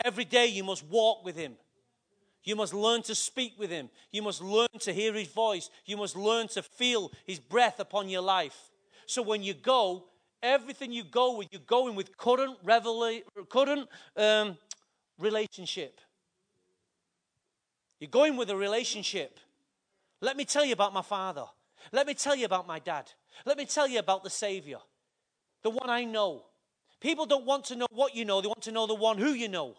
[0.03, 1.55] Every day you must walk with him.
[2.43, 3.89] You must learn to speak with him.
[4.11, 5.69] You must learn to hear his voice.
[5.85, 8.71] You must learn to feel his breath upon your life.
[9.05, 10.05] So when you go,
[10.41, 14.57] everything you go with, you're going with current, revela- current um,
[15.17, 16.01] relationship.
[18.03, 19.39] You're going with a relationship.
[20.19, 21.45] Let me tell you about my father.
[21.93, 23.09] Let me tell you about my dad.
[23.45, 24.79] Let me tell you about the Savior,
[25.61, 26.43] the one I know,
[27.03, 29.33] People don't want to know what you know, they want to know the one who
[29.33, 29.75] you know.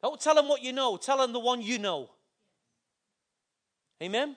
[0.00, 2.10] Don't tell them what you know, tell them the one you know.
[4.00, 4.36] Amen?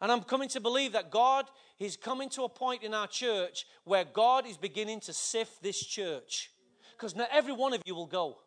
[0.00, 1.44] And I'm coming to believe that God
[1.78, 5.78] is coming to a point in our church where God is beginning to sift this
[5.78, 6.50] church.
[6.96, 8.38] Because not every one of you will go.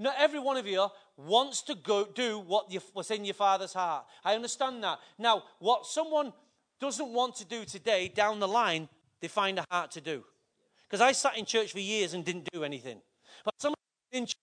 [0.00, 0.88] Not every one of you
[1.18, 4.06] wants to go do what you, what's in your father's heart.
[4.24, 4.98] I understand that.
[5.18, 6.32] Now, what someone
[6.80, 8.88] doesn't want to do today down the line,
[9.20, 10.24] they find a heart to do.
[10.88, 13.02] Because I sat in church for years and didn't do anything.
[13.44, 13.74] But some
[14.10, 14.36] in church,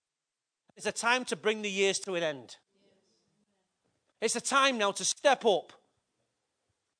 [0.76, 2.56] it's a time to bring the years to an end.
[4.20, 5.72] It's a time now to step up.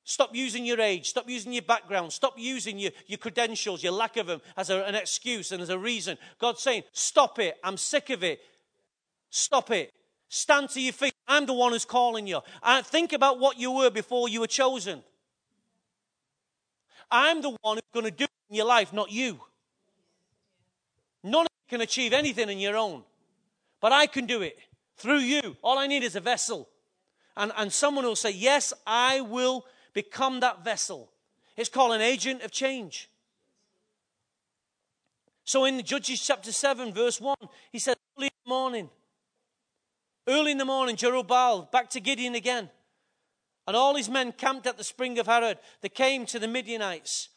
[0.08, 1.10] Stop using your age.
[1.10, 2.10] Stop using your background.
[2.14, 5.68] Stop using your, your credentials, your lack of them, as a, an excuse and as
[5.68, 6.16] a reason.
[6.38, 7.58] God's saying, Stop it.
[7.62, 8.40] I'm sick of it.
[9.28, 9.92] Stop it.
[10.30, 11.12] Stand to your feet.
[11.26, 12.40] I'm the one who's calling you.
[12.62, 15.02] And think about what you were before you were chosen.
[17.10, 19.38] I'm the one who's going to do it in your life, not you.
[21.22, 23.02] None of you can achieve anything in your own.
[23.78, 24.58] But I can do it
[24.96, 25.58] through you.
[25.60, 26.66] All I need is a vessel.
[27.36, 29.66] And, and someone will say, Yes, I will
[30.02, 31.10] become that vessel.
[31.56, 33.10] It's called an agent of change.
[35.42, 37.34] So in Judges chapter 7, verse 1,
[37.72, 38.90] he said, Early in the morning,
[40.28, 42.70] early in the morning, Jerubbaal, back to Gideon again.
[43.66, 45.58] And all his men camped at the spring of Harod.
[45.80, 47.30] They came to the Midianites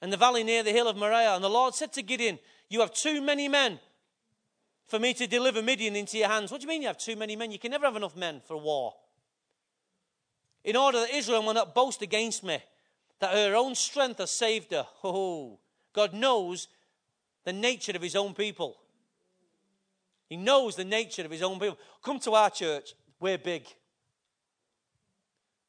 [0.00, 1.36] and the valley near the hill of Moriah.
[1.36, 2.40] And the Lord said to Gideon,
[2.70, 3.78] You have too many men
[4.88, 6.50] for me to deliver Midian into your hands.
[6.50, 7.52] What do you mean you have too many men?
[7.52, 8.94] You can never have enough men for war.
[10.64, 12.58] In order that Israel will not boast against me,
[13.18, 14.86] that her own strength has saved her.
[15.02, 15.58] Oh,
[15.92, 16.68] God knows
[17.44, 18.76] the nature of his own people.
[20.28, 21.78] He knows the nature of his own people.
[22.02, 23.66] Come to our church, we're big.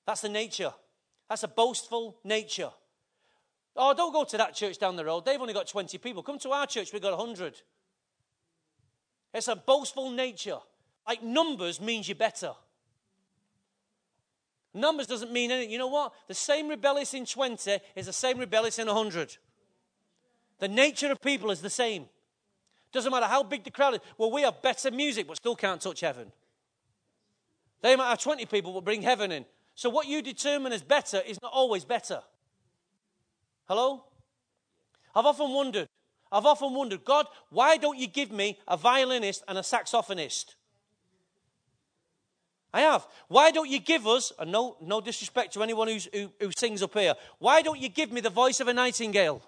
[0.06, 0.74] That's the nature.
[1.30, 2.70] That's a boastful nature.
[3.76, 5.26] Oh, don't go to that church down the road.
[5.26, 6.22] They've only got 20 people.
[6.22, 7.62] Come to our church, we've got 100.
[9.34, 10.60] It's a boastful nature.
[11.08, 12.54] Like numbers means you're better.
[14.74, 15.72] Numbers doesn't mean anything.
[15.72, 16.14] You know what?
[16.28, 19.38] The same rebellious in 20 is the same rebellious in 100.
[20.60, 22.06] The nature of people is the same.
[22.92, 24.00] Doesn't matter how big the crowd is.
[24.18, 26.32] Well, we have better music, but still can't touch heaven.
[27.82, 29.46] They might have 20 people, but bring heaven in.
[29.76, 32.22] So what you determine as better is not always better.
[33.68, 34.06] Hello?
[35.16, 35.88] I've often wondered,
[36.32, 40.56] I've often wondered, God, why don't you give me a violinist and a saxophonist?
[42.74, 43.06] I have.
[43.28, 46.00] Why don't you give us, and no, no disrespect to anyone who,
[46.40, 49.44] who sings up here, why don't you give me the voice of a nightingale?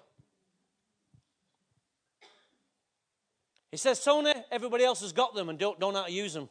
[3.72, 6.34] He says, Tony, everybody else has got them and don't, don't know how to use
[6.34, 6.48] them.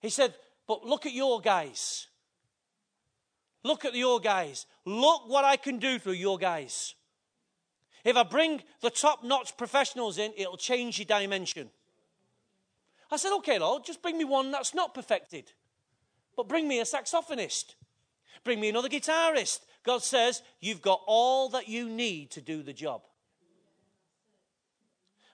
[0.00, 0.34] He said,
[0.68, 2.06] but look at your guys.
[3.64, 4.66] Look at your guys.
[4.84, 6.94] Look what I can do through your guys.
[8.04, 11.70] If I bring the top notch professionals in, it'll change your dimension.
[13.12, 15.52] I said, okay, Lord, just bring me one that's not perfected.
[16.34, 17.74] But bring me a saxophonist.
[18.42, 19.60] Bring me another guitarist.
[19.84, 23.02] God says, you've got all that you need to do the job.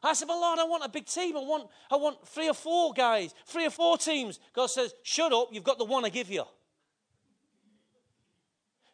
[0.03, 1.37] I said, Well, Lord, I want a big team.
[1.37, 4.39] I want, I want three or four guys, three or four teams.
[4.53, 6.45] God says, Shut up, you've got the one I give you.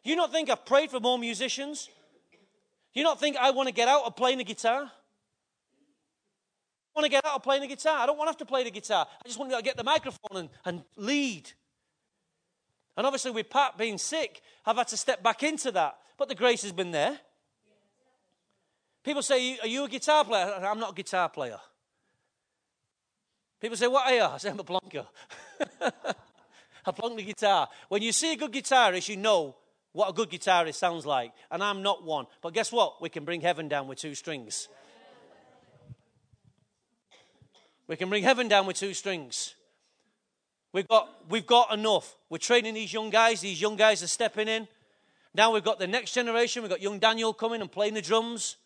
[0.03, 1.89] You not think I've prayed for more musicians?
[2.93, 4.91] You not think I want to get out of playing the guitar?
[6.95, 7.97] I want to get out of playing the guitar.
[7.97, 9.05] I don't want to have to play the guitar.
[9.09, 11.51] I just want to get the microphone and, and lead.
[12.95, 15.97] And obviously, with Pat being sick, I've had to step back into that.
[16.17, 17.19] But the grace has been there.
[19.03, 20.45] People say, Are you a guitar player?
[20.45, 21.59] I'm not a guitar player.
[23.59, 24.23] People say, What are you?
[24.23, 25.05] I say, I'm a plonker.
[26.85, 27.67] I plonk the guitar.
[27.89, 29.57] When you see a good guitarist, you know
[29.91, 31.33] what a good guitarist sounds like.
[31.51, 32.27] And I'm not one.
[32.41, 33.01] But guess what?
[33.01, 34.69] We can bring heaven down with two strings.
[37.87, 39.55] We can bring heaven down with two strings.
[40.73, 42.15] We've got, we've got enough.
[42.29, 43.41] We're training these young guys.
[43.41, 44.67] These young guys are stepping in.
[45.33, 46.63] Now we've got the next generation.
[46.63, 48.57] We've got young Daniel coming and playing the drums.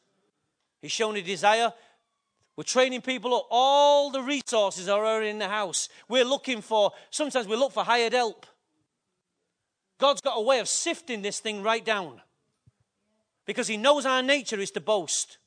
[0.81, 1.73] He's shown a desire.
[2.55, 3.47] We're training people up.
[3.49, 5.89] All the resources are already in the house.
[6.07, 8.45] We're looking for, sometimes we look for hired help.
[9.97, 12.21] God's got a way of sifting this thing right down
[13.45, 15.38] because He knows our nature is to boast.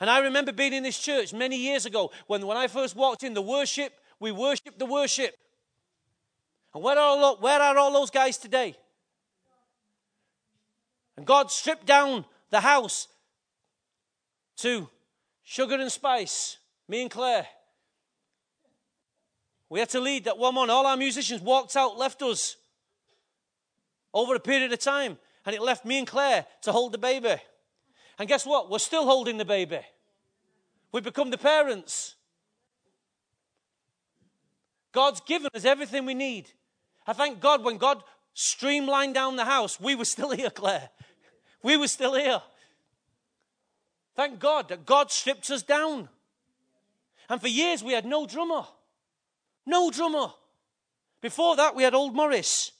[0.00, 3.22] And I remember being in this church many years ago when, when I first walked
[3.22, 5.36] in, the worship, we worship the worship.
[6.74, 8.74] And where are, all, where are all those guys today?
[11.16, 13.08] And God stripped down the house
[14.58, 14.88] to
[15.42, 16.56] sugar and spice,
[16.88, 17.46] me and Claire.
[19.68, 20.70] We had to lead that one on.
[20.70, 22.56] All our musicians walked out, left us
[24.14, 25.18] over a period of time.
[25.44, 27.36] And it left me and Claire to hold the baby.
[28.20, 28.70] And guess what?
[28.70, 29.80] We're still holding the baby.
[30.92, 32.16] We've become the parents.
[34.92, 36.50] God's given us everything we need.
[37.06, 38.04] I thank God when God
[38.34, 40.90] streamlined down the house, we were still here, Claire.
[41.62, 42.42] We were still here.
[44.16, 46.10] Thank God that God stripped us down.
[47.30, 48.66] And for years we had no drummer.
[49.64, 50.28] No drummer.
[51.22, 52.72] Before that, we had old Morris.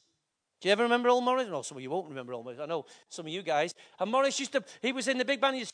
[0.61, 1.49] Do you ever remember old Morris?
[1.49, 2.61] No, some of you won't remember old Morris.
[2.61, 3.75] I know some of you guys.
[3.99, 5.57] And Morris used to, he was in the big band.
[5.57, 5.65] He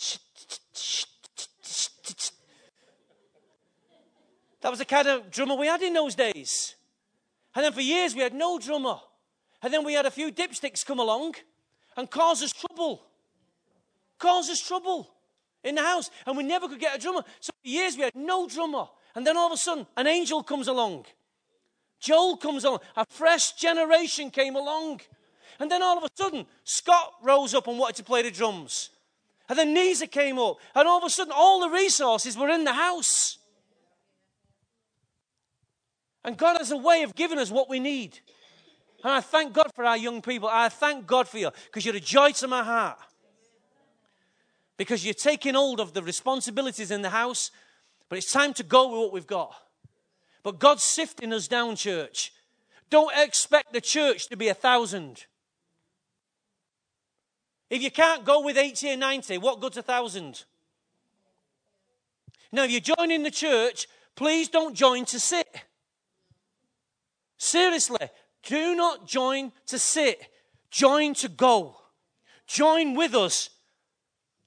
[4.60, 6.76] that was the kind of drummer we had in those days.
[7.54, 8.96] And then for years we had no drummer.
[9.62, 11.34] And then we had a few dipsticks come along
[11.96, 13.02] and cause us trouble.
[14.18, 15.10] Cause us trouble
[15.64, 16.10] in the house.
[16.26, 17.24] And we never could get a drummer.
[17.40, 18.86] So for years we had no drummer.
[19.16, 21.06] And then all of a sudden, an angel comes along.
[22.06, 22.78] Joel comes along.
[22.96, 25.00] A fresh generation came along.
[25.58, 28.90] And then all of a sudden, Scott rose up and wanted to play the drums.
[29.48, 30.58] And then Nisa came up.
[30.76, 33.38] And all of a sudden, all the resources were in the house.
[36.24, 38.20] And God has a way of giving us what we need.
[39.02, 40.48] And I thank God for our young people.
[40.50, 42.98] I thank God for you because you're a joy to my heart.
[44.76, 47.50] Because you're taking hold of the responsibilities in the house,
[48.08, 49.54] but it's time to go with what we've got.
[50.46, 52.32] But God's sifting us down, church.
[52.88, 55.26] Don't expect the church to be a thousand.
[57.68, 60.44] If you can't go with 80 or 90, what good's a thousand?
[62.52, 65.48] Now, if you're joining the church, please don't join to sit.
[67.36, 68.08] Seriously,
[68.44, 70.28] do not join to sit,
[70.70, 71.76] join to go.
[72.46, 73.50] Join with us.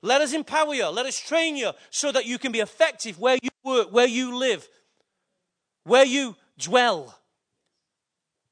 [0.02, 3.38] Let us empower you, let us train you so that you can be effective where
[3.44, 4.66] you work, where you live,
[5.90, 7.20] where you dwell.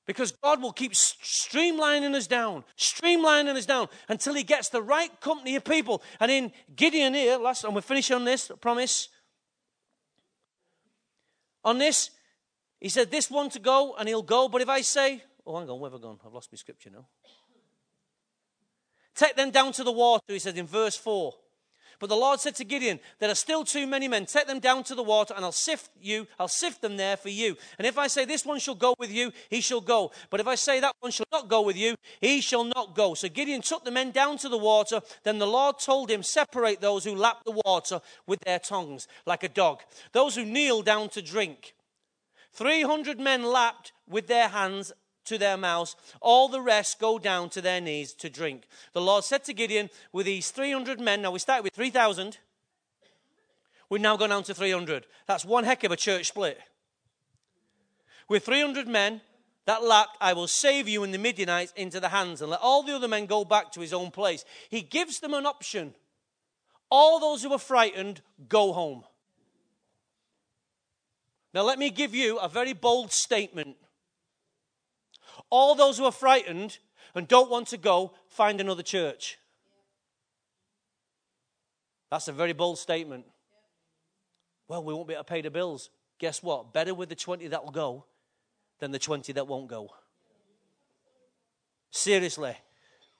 [0.05, 5.11] Because God will keep streamlining us down, streamlining us down until He gets the right
[5.21, 6.01] company of people.
[6.19, 9.09] And in Gideon here, last, and we're finishing on this, I promise.
[11.63, 12.09] On this,
[12.79, 14.47] he said, This one to go, and he'll go.
[14.47, 16.19] But if I say, Oh, hang on, where have I gone?
[16.25, 17.07] I've lost my scripture now.
[19.15, 21.33] Take them down to the water, he said in verse 4.
[21.99, 24.27] But the Lord said to Gideon, There are still too many men.
[24.27, 27.29] Take them down to the water, and I'll sift you, I'll sift them there for
[27.29, 27.57] you.
[27.79, 30.11] And if I say this one shall go with you, he shall go.
[30.29, 33.15] But if I say that one shall not go with you, he shall not go.
[33.15, 35.01] So Gideon took the men down to the water.
[35.23, 39.43] Then the Lord told him, Separate those who lap the water with their tongues, like
[39.43, 39.81] a dog,
[40.11, 41.73] those who kneel down to drink.
[42.53, 44.91] 300 men lapped with their hands
[45.27, 45.95] to their mouths.
[46.21, 48.63] All the rest go down to their knees to drink.
[48.93, 52.37] The Lord said to Gideon, with these 300 men, now we started with 3,000.
[53.89, 55.05] We've now gone down to 300.
[55.27, 56.59] That's one heck of a church split.
[58.27, 59.21] With 300 men
[59.65, 62.83] that lapped, I will save you and the Midianites into the hands and let all
[62.83, 64.43] the other men go back to his own place.
[64.69, 65.93] He gives them an option.
[66.89, 69.03] All those who are frightened, go home.
[71.53, 73.77] Now, let me give you a very bold statement.
[75.49, 76.77] All those who are frightened
[77.15, 79.37] and don't want to go, find another church.
[82.09, 83.25] That's a very bold statement.
[84.67, 85.89] Well, we won't be able to pay the bills.
[86.19, 86.73] Guess what?
[86.73, 88.05] Better with the 20 that will go
[88.79, 89.89] than the 20 that won't go.
[91.91, 92.55] Seriously.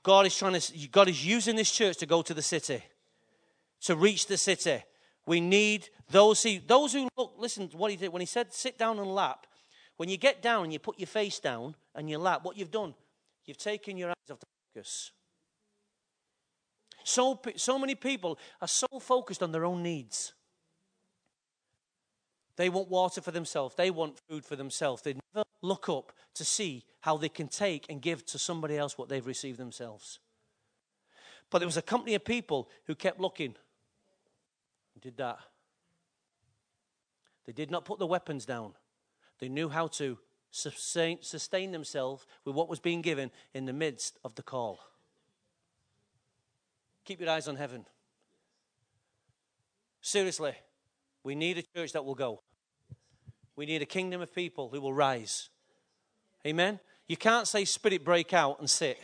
[0.04, 2.84] God is trying to God is using this church to go to the city.
[3.82, 4.84] To reach the city.
[5.26, 8.54] We need those who, those who look, listen to what he did when he said
[8.54, 9.46] sit down and lap.
[9.98, 12.72] When you get down and you put your face down and you lap, what you've
[12.72, 12.93] done,
[13.45, 15.12] you've taken your eyes off the focus.
[17.04, 20.34] So, so many people are so focused on their own needs.
[22.58, 23.76] They want water for themselves.
[23.76, 25.02] They want food for themselves.
[25.02, 28.98] They never look up to see how they can take and give to somebody else
[28.98, 30.20] what they've received themselves.
[31.50, 33.56] But there was a company of people who kept looking
[35.02, 35.39] did that.
[37.45, 38.74] They did not put the weapons down.
[39.40, 40.18] They knew how to
[40.52, 44.80] sustain, sustain themselves with what was being given in the midst of the call.
[47.06, 47.86] Keep your eyes on heaven.
[50.02, 50.53] Seriously,
[51.24, 52.41] we need a church that will go.
[53.56, 55.49] We need a kingdom of people who will rise.
[56.45, 56.80] Amen?
[57.07, 58.99] You can't say, Spirit, break out and sit.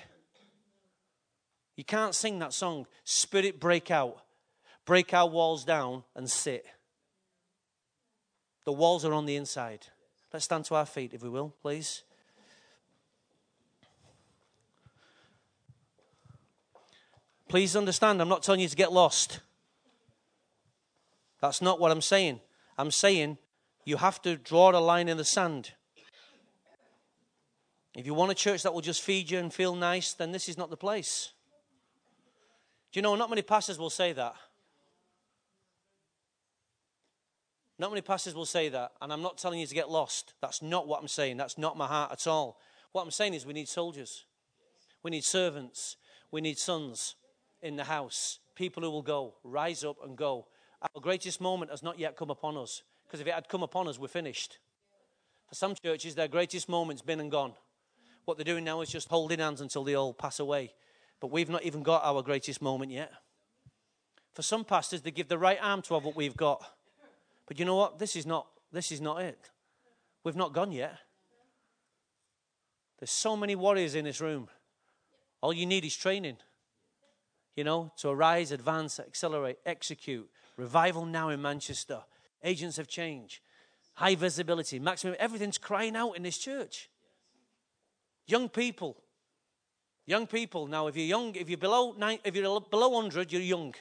[1.76, 4.24] You can't sing that song, Spirit, break out
[4.86, 6.66] break our walls down and sit.
[8.66, 9.88] The walls are on the inside.
[10.34, 12.01] Let's stand to our feet, if we will, please.
[17.47, 19.41] Please understand, I'm not telling you to get lost.
[21.39, 22.39] That's not what I'm saying.
[22.80, 23.38] I'm saying
[23.85, 25.73] you have to draw a line in the sand.
[27.95, 30.49] If you want a church that will just feed you and feel nice, then this
[30.49, 31.34] is not the place.
[32.91, 34.34] Do you know, not many pastors will say that.
[37.84, 40.35] Not many pastors will say that, and I'm not telling you to get lost.
[40.39, 41.35] That's not what I'm saying.
[41.35, 42.57] That's not my heart at all.
[42.93, 44.23] What I'm saying is we need soldiers,
[45.03, 45.97] we need servants,
[46.31, 47.15] we need sons
[47.61, 50.47] in the house, people who will go, rise up and go.
[50.81, 53.89] Our greatest moment has not yet come upon us, because if it had come upon
[53.89, 54.60] us, we're finished.
[55.49, 57.51] For some churches, their greatest moment's been and gone.
[58.23, 60.72] What they're doing now is just holding hands until they all pass away.
[61.19, 63.11] But we've not even got our greatest moment yet.
[64.31, 66.65] For some pastors, they give the right arm to have what we've got.
[67.48, 67.99] But you know what?
[67.99, 69.49] This is not this is not it.
[70.24, 70.98] We've not gone yet.
[72.99, 74.48] There's so many warriors in this room.
[75.41, 76.38] All you need is training.
[77.56, 80.28] You know, to arise, advance, accelerate, execute.
[80.57, 81.99] Revival now in Manchester.
[82.44, 83.41] Agents of change.
[83.95, 85.15] high visibility, maximum.
[85.20, 86.90] Everything's crying out in this church.
[88.26, 88.98] Young people.
[90.06, 90.68] Young people.
[90.68, 93.76] Now, if you're young, if you're below nine, if you're below 100, you're young.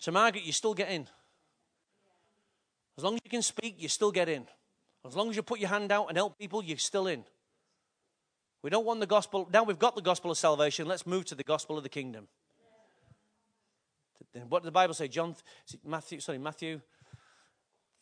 [0.00, 1.06] So, Margaret, you still get in.
[2.96, 4.46] As long as you can speak, you still get in.
[5.06, 7.24] As long as you put your hand out and help people, you're still in.
[8.62, 9.48] We don't want the gospel.
[9.52, 10.86] Now we've got the gospel of salvation.
[10.86, 12.28] Let's move to the gospel of the kingdom.
[14.48, 15.08] What did the Bible say?
[15.08, 15.36] John,
[15.84, 16.80] Matthew, sorry, Matthew.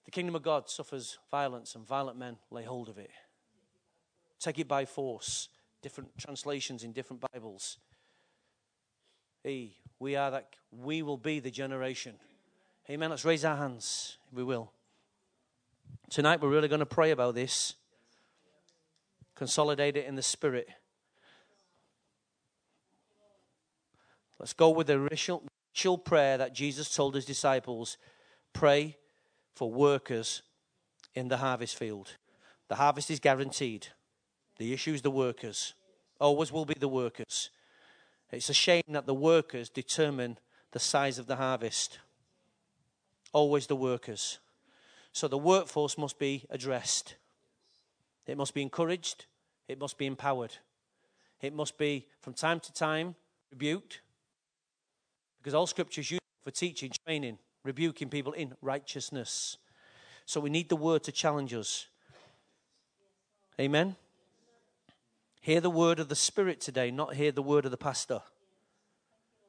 [0.04, 3.10] The kingdom of God suffers violence, and violent men lay hold of it.
[4.40, 5.48] Take it by force.
[5.82, 7.78] Different translations in different Bibles.
[9.44, 10.48] Hey, we are that.
[10.70, 12.14] We will be the generation.
[12.90, 13.10] Amen.
[13.10, 14.70] Let's raise our hands, we will.
[16.10, 17.74] Tonight we're really going to pray about this.
[19.34, 20.68] Consolidate it in the spirit.
[24.38, 27.98] Let's go with the initial prayer that Jesus told his disciples
[28.52, 28.96] pray
[29.54, 30.42] for workers
[31.14, 32.16] in the harvest field.
[32.68, 33.88] The harvest is guaranteed.
[34.58, 35.74] The issue is the workers.
[36.20, 37.50] Always will be the workers.
[38.30, 40.38] It's a shame that the workers determine
[40.72, 41.98] the size of the harvest.
[43.32, 44.38] Always the workers.
[45.12, 47.14] So the workforce must be addressed.
[48.26, 49.24] It must be encouraged.
[49.66, 50.52] It must be empowered.
[51.40, 53.14] It must be, from time to time,
[53.50, 54.00] rebuked.
[55.38, 59.56] Because all scripture is used for teaching, training, rebuking people in righteousness.
[60.26, 61.86] So we need the word to challenge us.
[63.58, 63.96] Amen.
[65.40, 68.20] Hear the word of the Spirit today, not hear the word of the pastor.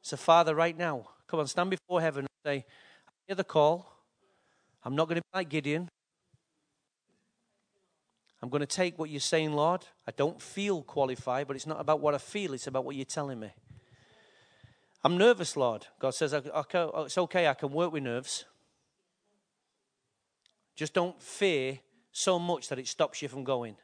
[0.02, 2.64] So, Father, right now, come on, stand before heaven and say,
[3.06, 3.92] I hear the call.
[4.82, 5.88] I'm not going to be like Gideon.
[8.42, 9.84] I'm going to take what you're saying, Lord.
[10.06, 13.04] I don't feel qualified, but it's not about what I feel, it's about what you're
[13.04, 13.50] telling me.
[15.04, 15.86] I'm nervous, Lord.
[15.98, 18.44] God says, oh, it's okay, I can work with nerves.
[20.76, 21.80] Just don't fear
[22.12, 23.76] so much that it stops you from going.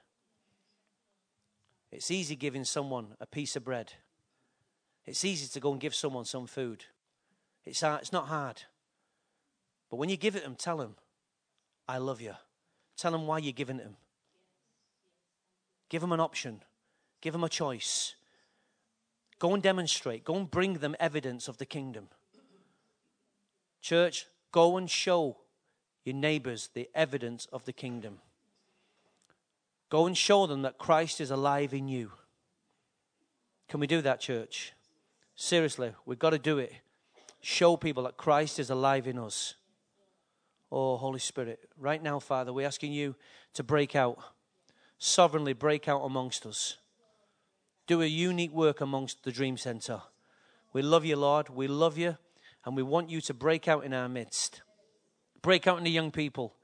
[1.92, 3.92] It's easy giving someone a piece of bread.
[5.06, 6.84] It's easy to go and give someone some food.
[7.64, 8.62] It's, hard, it's not hard.
[9.90, 10.96] But when you give it them, tell them,
[11.88, 12.34] I love you.
[12.96, 13.96] Tell them why you're giving it them.
[15.88, 16.62] Give them an option.
[17.20, 18.14] Give them a choice.
[19.38, 20.24] Go and demonstrate.
[20.24, 22.08] Go and bring them evidence of the kingdom.
[23.80, 25.36] Church, go and show
[26.04, 28.18] your neighbors the evidence of the kingdom.
[29.88, 32.12] Go and show them that Christ is alive in you.
[33.68, 34.72] Can we do that, church?
[35.34, 36.72] Seriously, we've got to do it.
[37.40, 39.54] Show people that Christ is alive in us.
[40.72, 43.14] Oh, Holy Spirit, right now, Father, we're asking you
[43.54, 44.18] to break out,
[44.98, 46.78] sovereignly break out amongst us.
[47.86, 50.02] Do a unique work amongst the Dream Center.
[50.72, 51.48] We love you, Lord.
[51.48, 52.16] We love you,
[52.64, 54.62] and we want you to break out in our midst.
[55.40, 56.56] Break out in the young people,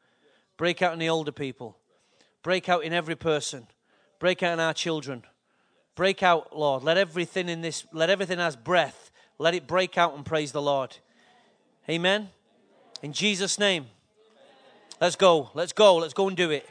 [0.57, 1.78] break out in the older people,
[2.43, 3.66] Break out in every person.
[4.19, 5.24] Break out in our children.
[5.94, 6.82] Break out, Lord.
[6.82, 9.10] Let everything in this, let everything has breath.
[9.39, 10.97] Let it break out and praise the Lord.
[11.89, 12.31] Amen.
[13.02, 13.86] In Jesus' name.
[15.01, 15.51] Let's go.
[15.55, 15.97] Let's go.
[15.97, 16.66] Let's go and do it.